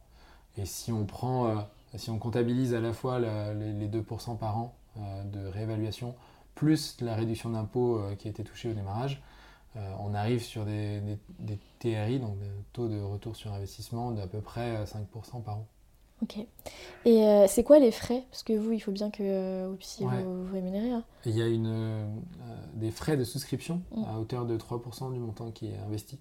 Et 0.57 0.65
si 0.65 0.91
on 0.91 1.05
prend, 1.05 1.65
si 1.95 2.09
on 2.09 2.19
comptabilise 2.19 2.73
à 2.73 2.81
la 2.81 2.91
fois 2.91 3.19
les, 3.19 3.87
2% 3.87 4.37
par 4.37 4.57
an 4.57 4.75
de 4.97 5.47
réévaluation, 5.47 6.13
plus 6.53 6.97
la 6.99 7.15
réduction 7.15 7.51
d'impôt 7.51 8.01
qui 8.19 8.27
a 8.27 8.31
été 8.31 8.43
touchée 8.43 8.69
au 8.69 8.73
démarrage, 8.73 9.21
euh, 9.21 9.36
on 9.99 10.13
arrive 10.13 10.41
sur 10.43 10.65
des, 10.65 11.01
TRI, 11.79 12.19
donc 12.19 12.37
des 12.39 12.49
taux 12.73 12.87
de 12.87 12.99
retour 12.99 13.35
sur 13.35 13.53
investissement 13.53 14.11
d'à 14.11 14.27
peu 14.27 14.41
près 14.41 14.83
5% 14.83 14.95
euh, 14.95 15.39
par 15.41 15.57
an. 15.57 15.67
Ok. 16.23 16.37
Et 17.05 17.23
euh, 17.23 17.45
c'est 17.47 17.63
quoi 17.63 17.77
les 17.77 17.91
frais? 17.91 18.23
Parce 18.31 18.41
que 18.41 18.53
vous, 18.53 18.71
il 18.71 18.79
faut 18.79 18.91
bien 18.91 19.11
que 19.11 19.67
vous 19.67 19.75
puissiez 19.75 20.05
vous, 20.05 20.51
rémunérer. 20.51 20.91
Hein. 20.91 21.03
Il 21.25 21.35
y 21.35 21.41
a 21.41 21.47
une, 21.47 22.23
des 22.73 22.89
frais 22.89 23.17
de 23.17 23.23
souscription 23.23 23.81
mm. 23.95 24.03
à 24.05 24.19
hauteur 24.19 24.45
de 24.45 24.57
3% 24.57 25.13
du 25.13 25.19
montant 25.19 25.51
qui 25.51 25.67
est 25.67 25.77
investi 25.77 26.19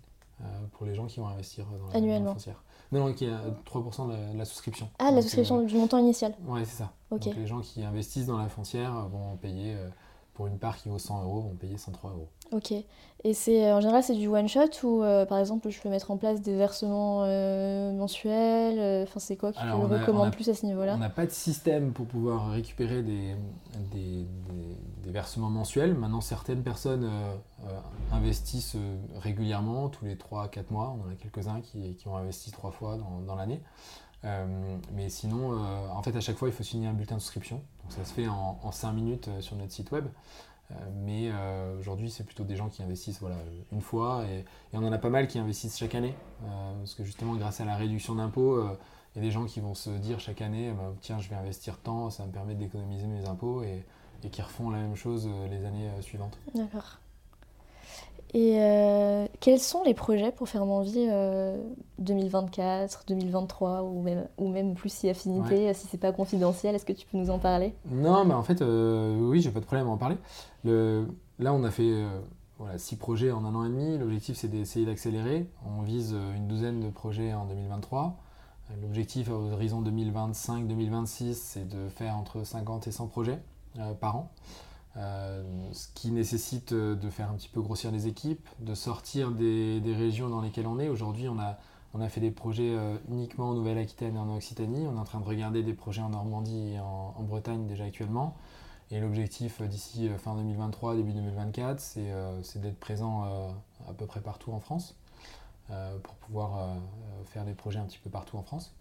pour 0.73 0.85
les 0.85 0.95
gens 0.95 1.07
qui 1.07 1.19
vont 1.19 1.29
investir 1.29 1.65
dans 1.65 1.89
la, 1.89 1.97
Annuellement. 1.97 2.35
foncière. 2.35 2.63
Non, 2.93 3.07
non, 3.07 3.15
qui 3.15 3.25
est 3.25 3.31
3% 3.31 4.09
de 4.09 4.37
la, 4.37 4.45
souscription. 4.45 4.91
Ah, 4.99 5.11
la 5.11 5.23
souscription 5.23 5.63
du 5.63 5.75
montant 5.75 5.97
initial 5.97 6.35
Oui, 6.47 6.61
c'est 6.67 6.83
ça. 6.83 6.93
Donc 7.11 7.25
les 7.25 7.47
gens 7.47 7.61
qui 7.61 7.83
investissent 7.83 8.27
dans 8.27 8.37
la 8.37 8.51
foncière 8.51 9.09
vont 9.09 9.39
payer 9.39 9.77
pour 10.37 10.47
une 10.47 10.59
part 10.59 10.77
qui 10.77 10.91
vaut 10.91 10.99
100 10.99 11.25
euros, 11.25 11.41
vont 11.41 11.55
payer 11.55 11.79
103 11.79 12.11
euros. 12.11 12.29
Ok. 12.53 12.73
Et 13.25 13.35
c'est 13.35 13.67
euh, 13.67 13.77
en 13.77 13.81
général 13.81 14.03
c'est 14.03 14.15
du 14.15 14.29
one 14.29 14.49
shot 14.49 14.69
ou 14.85 15.03
euh, 15.03 15.25
par 15.25 15.39
exemple 15.39 15.69
je 15.71 15.81
peux 15.81 15.89
mettre 15.89 16.11
en 16.11 16.19
place 16.19 16.43
des 16.43 16.55
versements 16.55 17.25
euh, 17.25 17.91
mensuels. 17.93 19.05
Enfin 19.05 19.19
c'est 19.19 19.37
quoi 19.37 19.53
qui 19.53 19.59
tu 19.59 19.71
recommande 19.71 20.33
plus 20.33 20.49
à 20.51 20.55
ce 20.55 20.67
niveau-là 20.67 20.95
On 20.95 20.99
n'a 20.99 21.09
pas 21.09 21.27
de 21.27 21.31
système 21.31 21.93
pour 21.93 22.07
pouvoir 22.07 22.51
récupérer 22.51 23.03
des, 23.03 23.35
des, 23.91 24.27
versements 25.07 25.49
mensuels. 25.51 25.95
Maintenant 25.95 26.21
certaines 26.21 26.63
personnes 26.63 27.09
investissent 28.13 28.77
régulièrement 29.19 29.89
tous 29.89 30.05
les 30.05 30.17
3-4 30.17 30.65
mois. 30.71 30.97
On 30.99 31.09
en 31.09 31.13
a 31.13 31.15
quelques-uns 31.15 31.63
qui, 31.63 31.95
qui, 31.95 32.07
ont 32.09 32.17
investi 32.17 32.51
trois 32.53 32.71
fois 32.71 32.97
dans, 32.97 33.21
dans 33.27 33.35
l'année. 33.35 33.63
Mais 34.23 35.09
sinon, 35.09 35.57
en 35.91 36.03
fait, 36.03 36.17
à 36.17 36.21
chaque 36.21 36.37
fois, 36.37 36.49
il 36.49 36.55
faut 36.55 36.65
signer 36.65 36.89
un 36.89 36.93
bulletin 36.93 37.17
de 37.17 37.21
souscription. 37.21 37.63
Donc 37.83 37.93
ça 37.93 38.05
se 38.05 38.13
fait 38.13 38.27
en, 38.27 38.59
en 38.63 38.73
5 38.73 38.93
minutes 38.93 39.31
sur 39.41 39.57
notre 39.57 39.73
site 39.73 39.93
web. 39.93 40.07
Euh, 40.71 40.75
mais 41.05 41.31
euh, 41.33 41.79
aujourd'hui, 41.79 42.11
c'est 42.11 42.25
plutôt 42.25 42.45
des 42.45 42.57
gens 42.57 42.69
qui 42.69 42.83
investissent 42.83 43.21
voilà, 43.21 43.37
une 43.73 43.81
fois 43.81 44.25
et, 44.25 44.45
on 44.73 44.85
en 44.85 44.93
a 44.93 44.99
pas 44.99 45.11
mal 45.11 45.29
qui 45.29 45.39
investissent 45.39 45.79
chaque 45.79 45.95
année. 45.95 46.15
Euh, 46.45 46.79
parce 46.79 46.95
que 46.95 47.05
justement, 47.05 47.35
grâce 47.37 47.61
à 47.61 47.65
la 47.65 47.77
réduction 47.77 48.15
d'impôts, 48.15 48.63
il 48.63 49.17
y 49.17 49.19
a 49.19 49.23
des 49.23 49.31
gens 49.31 49.47
qui 49.47 49.61
vont 49.61 49.75
se 49.75 49.91
dire 49.91 50.21
chaque 50.21 50.43
année 50.43 50.73
bah, 50.73 50.93
tiens, 51.01 51.19
je 51.19 51.29
vais 51.29 51.37
investir 51.37 51.79
tant, 51.79 52.11
ça 52.11 52.27
me 52.27 52.33
permet 52.33 52.55
d'économiser 52.55 53.07
mes 53.07 53.27
impôts 53.27 53.63
et, 53.63 53.85
et, 54.25 54.29
qui 54.29 54.43
refont 54.43 54.71
la 54.71 54.79
même 54.79 54.97
chose 54.97 55.29
les 55.51 55.65
années 55.65 55.91
suivantes. 56.03 56.37
D'accord. 56.55 56.99
Et 58.35 58.61
euh, 58.61 59.27
quels 59.41 59.61
sont 59.61 59.83
les 59.85 59.95
projets 59.95 60.33
pour 60.33 60.49
faire 60.49 60.63
envie 60.63 61.09
2024, 61.99 63.05
2023 63.07 63.83
ou 63.83 64.03
même, 64.03 64.27
ou 64.37 64.49
même 64.49 64.75
plus 64.75 64.93
si 64.93 65.09
affinité, 65.09 65.73
si 65.75 65.87
c'est 65.87 65.99
pas 65.99 66.13
confidentiel 66.13 66.75
Est-ce 66.75 66.85
que 66.85 66.93
tu 66.93 67.07
peux 67.07 67.17
nous 67.19 67.31
en 67.31 67.39
parler? 67.39 67.75
Non, 67.91 68.25
mais 68.25 68.35
en 68.35 68.43
fait, 68.43 68.63
euh, 68.63 69.17
oui, 69.21 69.41
j'ai 69.41 69.51
pas 69.51 69.61
de 69.61 69.65
problème 69.65 69.87
à 69.87 69.91
en 69.91 69.97
parler. 69.97 70.17
Le, 70.65 71.07
là, 71.39 71.53
on 71.55 71.65
a 71.65 71.71
fait 71.71 71.91
euh, 71.91 72.21
voilà, 72.59 72.79
six 72.79 72.97
projets 72.97 73.31
en 73.31 73.45
un 73.45 73.55
an 73.55 73.65
et 73.65 73.69
demi. 73.69 73.97
L'objectif, 73.97 74.37
c'est 74.37 74.49
d'essayer 74.49 74.85
d'accélérer. 74.85 75.47
On 75.65 75.83
vise 75.83 76.15
une 76.37 76.49
douzaine 76.49 76.81
de 76.81 76.91
projets 76.91 77.33
en 77.33 77.47
2023. 77.47 78.17
L'objectif 78.83 79.31
à 79.31 79.35
horizon 79.35 79.81
2025-2026, 79.83 81.35
c'est 81.35 81.69
de 81.69 81.89
faire 81.89 82.17
entre 82.17 82.45
50 82.45 82.89
et 82.89 82.91
100 82.91 83.07
projets 83.07 83.39
par 84.01 84.17
an. 84.17 84.33
Euh, 84.99 85.43
ce 85.73 85.89
qui 85.95 86.11
nécessite 86.11 86.73
euh, 86.73 86.95
de 86.95 87.11
faire 87.11 87.31
un 87.31 87.35
petit 87.35 87.51
peu 87.51 87.61
grossir 87.61 87.91
les 87.91 88.07
équipes, 88.07 88.49
de 88.61 88.75
sortir 88.75 89.31
des, 89.31 89.83
régions 89.95 90.31
dans 90.31 90.41
lesquelles 90.41 90.67
on 90.67 90.79
est. 90.79 90.89
Aujourd'hui, 90.89 91.29
on 91.29 91.39
a, 91.39 91.59
on 91.93 92.01
a 92.01 92.09
fait 92.09 92.23
des 92.23 92.31
projets 92.31 92.75
euh, 92.75 92.97
uniquement 93.11 93.51
en 93.51 93.55
Nouvelle-Aquitaine 93.55 94.17
et 94.17 94.19
en 94.19 94.35
Occitanie. 94.35 94.87
On 94.87 94.97
est 94.97 95.01
en 95.01 95.05
train 95.05 95.21
de 95.21 95.27
regarder 95.27 95.63
des 95.63 95.75
projets 95.75 96.01
en 96.01 96.09
Normandie 96.09 96.75
et 96.75 96.81
en, 96.81 97.13
Bretagne 97.21 97.67
déjà 97.67 97.85
actuellement. 97.85 98.37
Et 98.91 99.01
l'objectif 99.01 99.61
d'ici 99.63 100.09
fin 100.17 100.35
2023, 100.37 100.95
début 100.95 101.13
2024, 101.13 101.81
c'est 101.81 102.61
d'être 102.61 102.79
présent 102.79 103.25
à 103.89 103.93
peu 103.95 104.07
près 104.07 104.21
partout 104.21 104.53
en 104.53 104.61
France 104.61 104.95
pour 106.05 106.15
pouvoir 106.15 106.77
faire 107.25 107.45
des 107.45 107.55
projets 107.55 107.81
un 107.81 107.85
petit 107.85 107.99
peu 107.99 108.09
partout 108.09 108.37
en 108.37 108.45
France. 108.45 108.73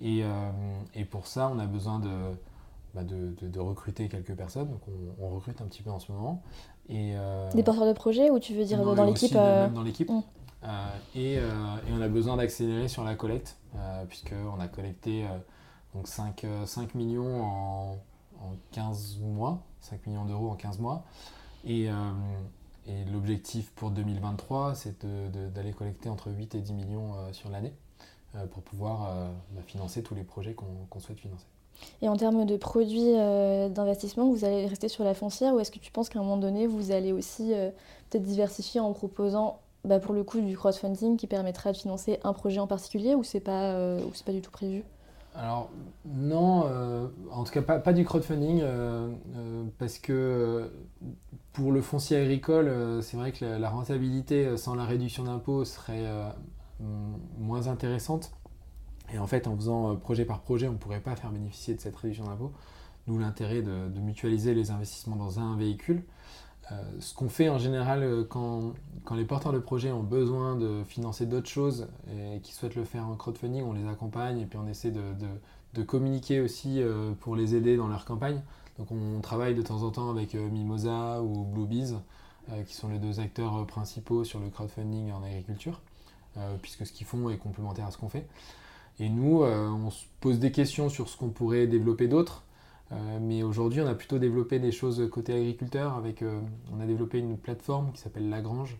Et, 0.00 0.22
et 0.94 1.04
pour 1.04 1.26
ça, 1.26 1.50
on 1.52 1.58
a 1.58 1.66
besoin 1.66 1.98
de 1.98 2.08
bah, 2.94 3.02
de, 3.04 3.60
recruter 3.60 4.08
quelques 4.08 4.34
personnes. 4.34 4.68
Donc 4.68 4.80
on, 5.20 5.28
recrute 5.34 5.60
un 5.60 5.66
petit 5.66 5.82
peu 5.82 5.90
en 5.90 5.98
ce 5.98 6.12
moment. 6.12 6.42
Et, 6.88 7.14
Des 7.54 7.62
porteurs 7.62 7.86
de 7.86 7.92
projet 7.92 8.30
ou 8.30 8.38
tu 8.38 8.54
veux 8.54 8.64
dire 8.64 8.82
dans 8.82 9.04
l'équipe 9.04 9.34
Même 9.34 9.74
dans 9.74 9.82
l'équipe. 9.82 10.10
Mm. 10.10 10.22
Et, 11.14 11.38
on 11.92 12.00
a 12.00 12.08
besoin 12.08 12.36
d'accélérer 12.36 12.88
sur 12.88 13.04
la 13.04 13.14
collecte, 13.14 13.56
puisqu'on 14.08 14.60
a 14.60 14.68
collecté 14.68 15.24
donc 15.94 16.06
5, 16.06 16.46
5 16.64 16.94
millions 16.94 17.44
en, 17.44 17.92
en 18.40 18.52
15 18.72 19.18
mois, 19.20 19.62
5 19.80 20.06
millions 20.06 20.24
d'euros 20.24 20.50
en 20.50 20.54
15 20.54 20.78
mois. 20.78 21.04
Et, 21.66 21.90
et 22.88 23.04
l'objectif 23.04 23.70
pour 23.72 23.90
2023, 23.90 24.74
c'est 24.74 25.04
d'aller 25.04 25.72
collecter 25.72 26.08
entre 26.08 26.30
8 26.30 26.54
et 26.54 26.60
10 26.60 26.72
millions 26.72 27.14
euh, 27.14 27.32
sur 27.34 27.50
l'année 27.50 27.74
euh, 28.34 28.46
pour 28.46 28.62
pouvoir 28.62 29.08
euh, 29.10 29.30
bah, 29.50 29.60
financer 29.66 30.02
tous 30.02 30.14
les 30.14 30.24
projets 30.24 30.54
qu'on 30.54 31.00
souhaite 31.00 31.20
financer. 31.20 31.46
Et 32.02 32.08
en 32.08 32.16
termes 32.16 32.44
de 32.44 32.56
produits 32.56 33.12
d'investissement, 33.12 34.30
vous 34.30 34.44
allez 34.44 34.66
rester 34.66 34.88
sur 34.88 35.04
la 35.04 35.14
foncière 35.14 35.54
ou 35.54 35.60
est-ce 35.60 35.70
que 35.70 35.78
tu 35.78 35.90
penses 35.90 36.08
qu'à 36.08 36.18
un 36.18 36.22
moment 36.22 36.36
donné, 36.36 36.66
vous 36.66 36.92
allez 36.92 37.12
aussi 37.12 37.52
peut-être 38.10 38.22
diversifier 38.22 38.80
en 38.80 38.92
proposant 38.92 39.58
bah, 39.84 39.98
pour 39.98 40.14
le 40.14 40.22
coup 40.22 40.40
du 40.40 40.56
crowdfunding 40.56 41.16
qui 41.16 41.26
permettra 41.26 41.72
de 41.72 41.76
financer 41.76 42.20
un 42.22 42.32
projet 42.32 42.60
en 42.60 42.66
particulier 42.66 43.14
ou 43.14 43.24
c'est 43.24 43.40
pas, 43.40 43.96
pas 44.24 44.32
du 44.32 44.40
tout 44.40 44.50
prévu? 44.50 44.84
Alors 45.34 45.70
non, 46.04 46.64
en 47.32 47.44
tout 47.44 47.52
cas 47.52 47.62
pas, 47.62 47.92
du 47.92 48.04
crowdfunding, 48.04 48.62
parce 49.78 49.98
que 49.98 50.70
pour 51.58 51.72
le 51.72 51.80
foncier 51.80 52.18
agricole, 52.18 52.68
euh, 52.68 53.00
c'est 53.00 53.16
vrai 53.16 53.32
que 53.32 53.44
la, 53.44 53.68
rentabilité 53.68 54.46
euh, 54.46 54.56
sans 54.56 54.76
la 54.76 54.84
réduction 54.84 55.24
d'impôt 55.24 55.64
serait 55.64 56.06
euh, 56.06 56.30
moins 57.36 57.66
intéressante. 57.66 58.30
Et 59.12 59.18
en 59.18 59.26
fait, 59.26 59.46
en 59.46 59.56
faisant 59.56 59.96
projet 59.96 60.24
par 60.24 60.40
projet, 60.40 60.68
on 60.68 60.72
ne 60.72 60.78
pourrait 60.78 61.00
pas 61.00 61.16
faire 61.16 61.30
bénéficier 61.30 61.74
de 61.74 61.80
cette 61.80 61.96
réduction 61.96 62.24
d'impôt. 62.24 62.52
D'où 63.06 63.18
l'intérêt 63.18 63.62
de, 63.62 64.00
mutualiser 64.00 64.54
les 64.54 64.70
investissements 64.70 65.16
dans 65.16 65.40
un 65.40 65.56
véhicule. 65.56 66.02
ce 67.00 67.14
qu'on 67.14 67.30
fait 67.30 67.48
en 67.48 67.56
général 67.56 68.26
quand, 68.28 68.74
les 69.16 69.24
porteurs 69.24 69.54
de 69.54 69.58
projets 69.58 69.92
ont 69.92 70.02
besoin 70.02 70.56
de 70.56 70.84
financer 70.84 71.24
d'autres 71.24 71.48
choses 71.48 71.88
et 72.10 72.40
qui 72.40 72.52
souhaitent 72.52 72.74
le 72.74 72.84
faire 72.84 73.06
en 73.06 73.16
crowdfunding, 73.16 73.62
on 73.62 73.72
les 73.72 73.88
accompagne 73.88 74.40
et 74.40 74.44
puis 74.44 74.58
on 74.62 74.66
essaie 74.66 74.90
de 74.92 75.82
communiquer 75.82 76.40
aussi 76.40 76.82
pour 77.20 77.34
les 77.34 77.54
aider 77.54 77.78
dans 77.78 77.88
leur 77.88 78.04
campagne. 78.04 78.42
Donc 78.78 78.92
on 78.92 79.20
travaille 79.20 79.54
de 79.54 79.62
temps 79.62 79.82
en 79.82 79.90
temps 79.90 80.10
avec 80.10 80.34
euh, 80.34 80.48
Mimosa 80.48 81.20
ou 81.20 81.44
Bluebees, 81.44 81.96
euh, 82.50 82.62
qui 82.62 82.74
sont 82.74 82.88
les 82.88 82.98
deux 82.98 83.20
acteurs 83.20 83.56
euh, 83.56 83.64
principaux 83.64 84.24
sur 84.24 84.38
le 84.38 84.48
crowdfunding 84.48 85.10
en 85.12 85.22
agriculture, 85.22 85.80
puisque 86.62 86.86
ce 86.86 86.92
qu'ils 86.92 87.06
font 87.06 87.30
est 87.30 87.36
complémentaire 87.36 87.86
à 87.86 87.90
ce 87.90 87.98
qu'on 87.98 88.08
fait. 88.08 88.24
Et 89.00 89.08
nous, 89.08 89.42
on 89.42 89.90
se 89.90 90.04
pose 90.20 90.38
des 90.38 90.50
questions 90.50 90.88
sur 90.88 91.08
ce 91.08 91.16
qu'on 91.16 91.28
pourrait 91.30 91.66
développer 91.66 92.08
d'autres. 92.08 92.42
mais 93.20 93.44
aujourd'hui, 93.44 93.80
on 93.80 93.86
a 93.86 93.94
plutôt 93.94 94.18
développé 94.18 94.58
des 94.58 94.72
choses 94.72 95.08
côté 95.10 95.34
agriculteur. 95.34 95.94
Avec, 95.94 96.24
on 96.72 96.80
a 96.80 96.86
développé 96.86 97.18
une 97.18 97.38
plateforme 97.38 97.92
qui 97.92 98.00
s'appelle 98.00 98.28
Lagrange, 98.28 98.76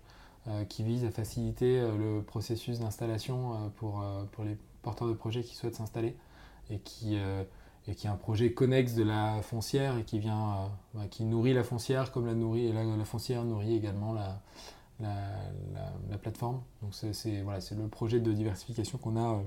qui 0.68 0.82
vise 0.82 1.04
à 1.04 1.10
faciliter 1.12 1.80
le 1.80 2.20
processus 2.22 2.80
d'installation 2.80 3.70
pour, 3.76 4.04
pour 4.32 4.42
les 4.42 4.56
porteurs 4.82 5.06
de 5.06 5.12
projets 5.12 5.44
qui 5.44 5.54
souhaitent 5.54 5.76
s'installer 5.76 6.16
et 6.68 6.80
qui 6.80 7.16
et 7.88 7.94
qui 7.94 8.06
est 8.06 8.10
un 8.10 8.16
projet 8.16 8.52
connexe 8.52 8.94
de 8.94 9.02
la 9.02 9.40
foncière 9.42 9.96
et 9.96 10.04
qui 10.04 10.18
vient, 10.18 10.52
euh, 10.52 10.66
bah, 10.94 11.04
qui 11.10 11.24
nourrit 11.24 11.54
la 11.54 11.64
foncière 11.64 12.12
comme 12.12 12.26
la, 12.26 12.34
nourrit, 12.34 12.70
la, 12.70 13.04
foncière 13.04 13.44
nourrit 13.44 13.74
également 13.74 14.12
la, 14.12 14.40
la, 15.00 16.18
plateforme. 16.18 16.60
Donc 16.82 16.92
c'est 16.92 17.40
voilà, 17.42 17.60
le 17.76 17.88
projet 17.88 18.20
de 18.20 18.32
diversification 18.32 18.98
qu'on 18.98 19.16
a 19.16 19.36
euh, 19.36 19.42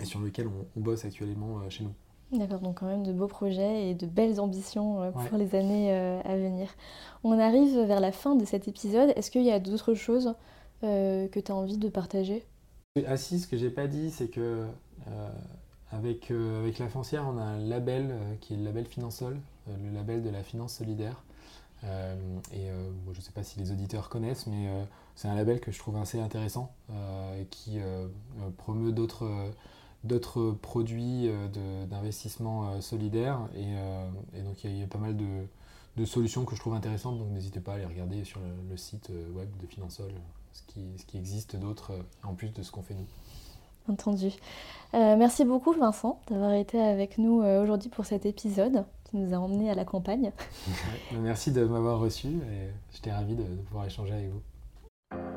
et 0.00 0.04
sur 0.04 0.20
lequel 0.20 0.48
on, 0.48 0.80
bosse 0.80 1.04
actuellement 1.04 1.58
euh, 1.58 1.70
chez 1.70 1.84
nous. 1.84 1.94
D'accord, 2.38 2.60
donc 2.60 2.80
quand 2.80 2.86
même 2.86 3.04
de 3.04 3.12
beaux 3.12 3.26
projets 3.26 3.88
et 3.88 3.94
de 3.94 4.06
belles 4.06 4.38
ambitions 4.38 5.10
pour 5.12 5.38
les 5.38 5.54
années 5.54 5.90
à 5.94 6.36
venir. 6.36 6.68
On 7.24 7.38
arrive 7.38 7.80
vers 7.86 8.00
la 8.00 8.12
fin 8.12 8.34
de 8.34 8.44
cet 8.44 8.68
épisode. 8.68 9.14
Est-ce 9.16 9.30
qu'il 9.30 9.44
y 9.44 9.50
a 9.50 9.58
d'autres 9.58 9.94
choses 9.94 10.34
que 10.82 11.40
tu 11.40 11.50
as 11.50 11.54
envie 11.54 11.78
de 11.78 11.88
partager? 11.88 12.44
Ah 13.06 13.16
si, 13.16 13.40
ce 13.40 13.48
que 13.48 13.56
j'ai 13.56 13.70
pas 13.70 13.86
dit, 13.86 14.10
c'est 14.10 14.28
que 14.28 14.66
avec, 15.90 16.30
euh, 16.30 16.60
avec 16.60 16.78
la 16.78 16.88
foncière, 16.88 17.24
on 17.26 17.38
a 17.38 17.42
un 17.42 17.58
label 17.58 18.08
euh, 18.10 18.34
qui 18.40 18.54
est 18.54 18.56
le 18.56 18.64
label 18.64 18.84
Finansol, 18.84 19.38
euh, 19.68 19.76
le 19.82 19.90
label 19.90 20.22
de 20.22 20.30
la 20.30 20.42
finance 20.42 20.74
solidaire. 20.74 21.22
et 22.52 22.66
je 23.12 23.18
ne 23.18 23.22
sais 23.22 23.30
pas 23.32 23.44
si 23.44 23.60
les 23.60 23.70
auditeurs 23.70 24.08
connaissent, 24.08 24.48
mais 24.48 24.66
c'est 25.14 25.28
un 25.28 25.36
label 25.36 25.60
que 25.60 25.70
je 25.70 25.78
trouve 25.78 25.96
assez 25.96 26.18
intéressant, 26.18 26.74
qui 27.50 27.78
promeut 28.56 28.90
d'autres 28.90 29.28
d'autres 30.04 30.52
produits 30.52 31.30
d'investissement 31.90 32.80
solidaire. 32.80 33.40
Et, 33.56 34.42
donc 34.42 34.62
il 34.64 34.78
y, 34.78 34.82
a 34.82 34.86
pas 34.86 34.98
mal 34.98 35.16
de, 35.16 35.44
de, 35.96 36.04
solutions 36.04 36.44
que 36.44 36.54
je 36.54 36.60
trouve 36.60 36.74
intéressantes, 36.74 37.18
donc 37.18 37.30
n'hésitez 37.30 37.60
pas 37.60 37.72
à 37.72 37.74
aller 37.76 37.86
regarder 37.86 38.24
sur 38.24 38.40
le, 38.70 38.76
site 38.76 39.10
web 39.34 39.48
de 39.60 39.66
Finansol 39.66 40.12
ce 40.52 40.62
qui, 40.72 40.80
ce 40.98 41.04
qui 41.04 41.18
existe 41.18 41.56
d'autre 41.56 41.92
en 42.22 42.34
plus 42.34 42.52
de 42.52 42.62
ce 42.62 42.70
qu'on 42.70 42.82
fait 42.82 42.94
nous. 42.94 43.06
Entendu. 43.88 44.28
Euh, 44.94 45.16
merci 45.16 45.44
beaucoup 45.44 45.72
Vincent 45.72 46.20
d'avoir 46.30 46.52
été 46.52 46.80
avec 46.80 47.18
nous 47.18 47.42
euh, 47.42 47.62
aujourd'hui 47.62 47.88
pour 47.88 48.04
cet 48.04 48.26
épisode 48.26 48.84
qui 49.04 49.16
nous 49.16 49.34
a 49.34 49.38
emmenés 49.38 49.70
à 49.70 49.74
la 49.74 49.84
campagne. 49.84 50.30
merci 51.12 51.52
de 51.52 51.64
m'avoir 51.64 51.98
reçu 51.98 52.28
et 52.28 52.68
j'étais 52.92 53.12
ravi 53.12 53.34
de, 53.34 53.44
pouvoir 53.44 53.86
échanger 53.86 54.12
avec 54.12 54.30
vous. 54.30 54.42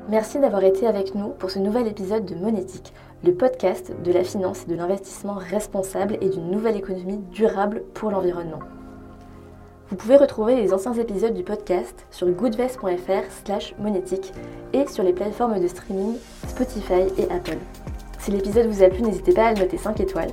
Merci 0.09 0.39
d'avoir 0.39 0.63
été 0.63 0.87
avec 0.87 1.15
nous 1.15 1.29
pour 1.29 1.51
ce 1.51 1.59
nouvel 1.59 1.87
épisode 1.87 2.25
de 2.25 2.35
Monétique, 2.35 2.93
le 3.23 3.33
podcast 3.33 3.93
de 4.03 4.11
la 4.11 4.23
finance 4.23 4.63
et 4.63 4.71
de 4.71 4.75
l'investissement 4.75 5.35
responsable 5.35 6.17
et 6.21 6.29
d'une 6.29 6.49
nouvelle 6.49 6.75
économie 6.75 7.19
durable 7.31 7.83
pour 7.93 8.09
l'environnement. 8.09 8.59
Vous 9.89 9.95
pouvez 9.95 10.17
retrouver 10.17 10.55
les 10.55 10.73
anciens 10.73 10.93
épisodes 10.93 11.33
du 11.33 11.43
podcast 11.43 12.07
sur 12.09 12.27
goodvest.fr 12.29 13.31
slash 13.45 13.75
monétique 13.77 14.33
et 14.73 14.87
sur 14.87 15.03
les 15.03 15.13
plateformes 15.13 15.59
de 15.59 15.67
streaming 15.67 16.15
Spotify 16.47 17.03
et 17.17 17.31
Apple. 17.31 17.57
Si 18.19 18.31
l'épisode 18.31 18.67
vous 18.67 18.83
a 18.83 18.89
plu, 18.89 19.03
n'hésitez 19.03 19.33
pas 19.33 19.47
à 19.47 19.53
le 19.53 19.59
noter 19.59 19.77
5 19.77 19.99
étoiles. 19.99 20.31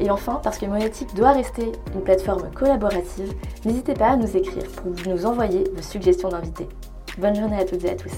Et 0.00 0.10
enfin, 0.10 0.40
parce 0.44 0.58
que 0.58 0.66
Monétique 0.66 1.14
doit 1.14 1.32
rester 1.32 1.72
une 1.94 2.02
plateforme 2.02 2.50
collaborative, 2.54 3.32
n'hésitez 3.64 3.94
pas 3.94 4.10
à 4.10 4.16
nous 4.16 4.36
écrire 4.36 4.66
pour 4.76 4.92
nous 5.12 5.26
envoyer 5.26 5.64
vos 5.74 5.82
suggestions 5.82 6.28
d'invités. 6.28 6.68
Bonne 7.18 7.34
journée 7.34 7.58
à 7.58 7.64
toutes 7.64 7.84
et 7.84 7.90
à 7.90 7.96
tous. 7.96 8.12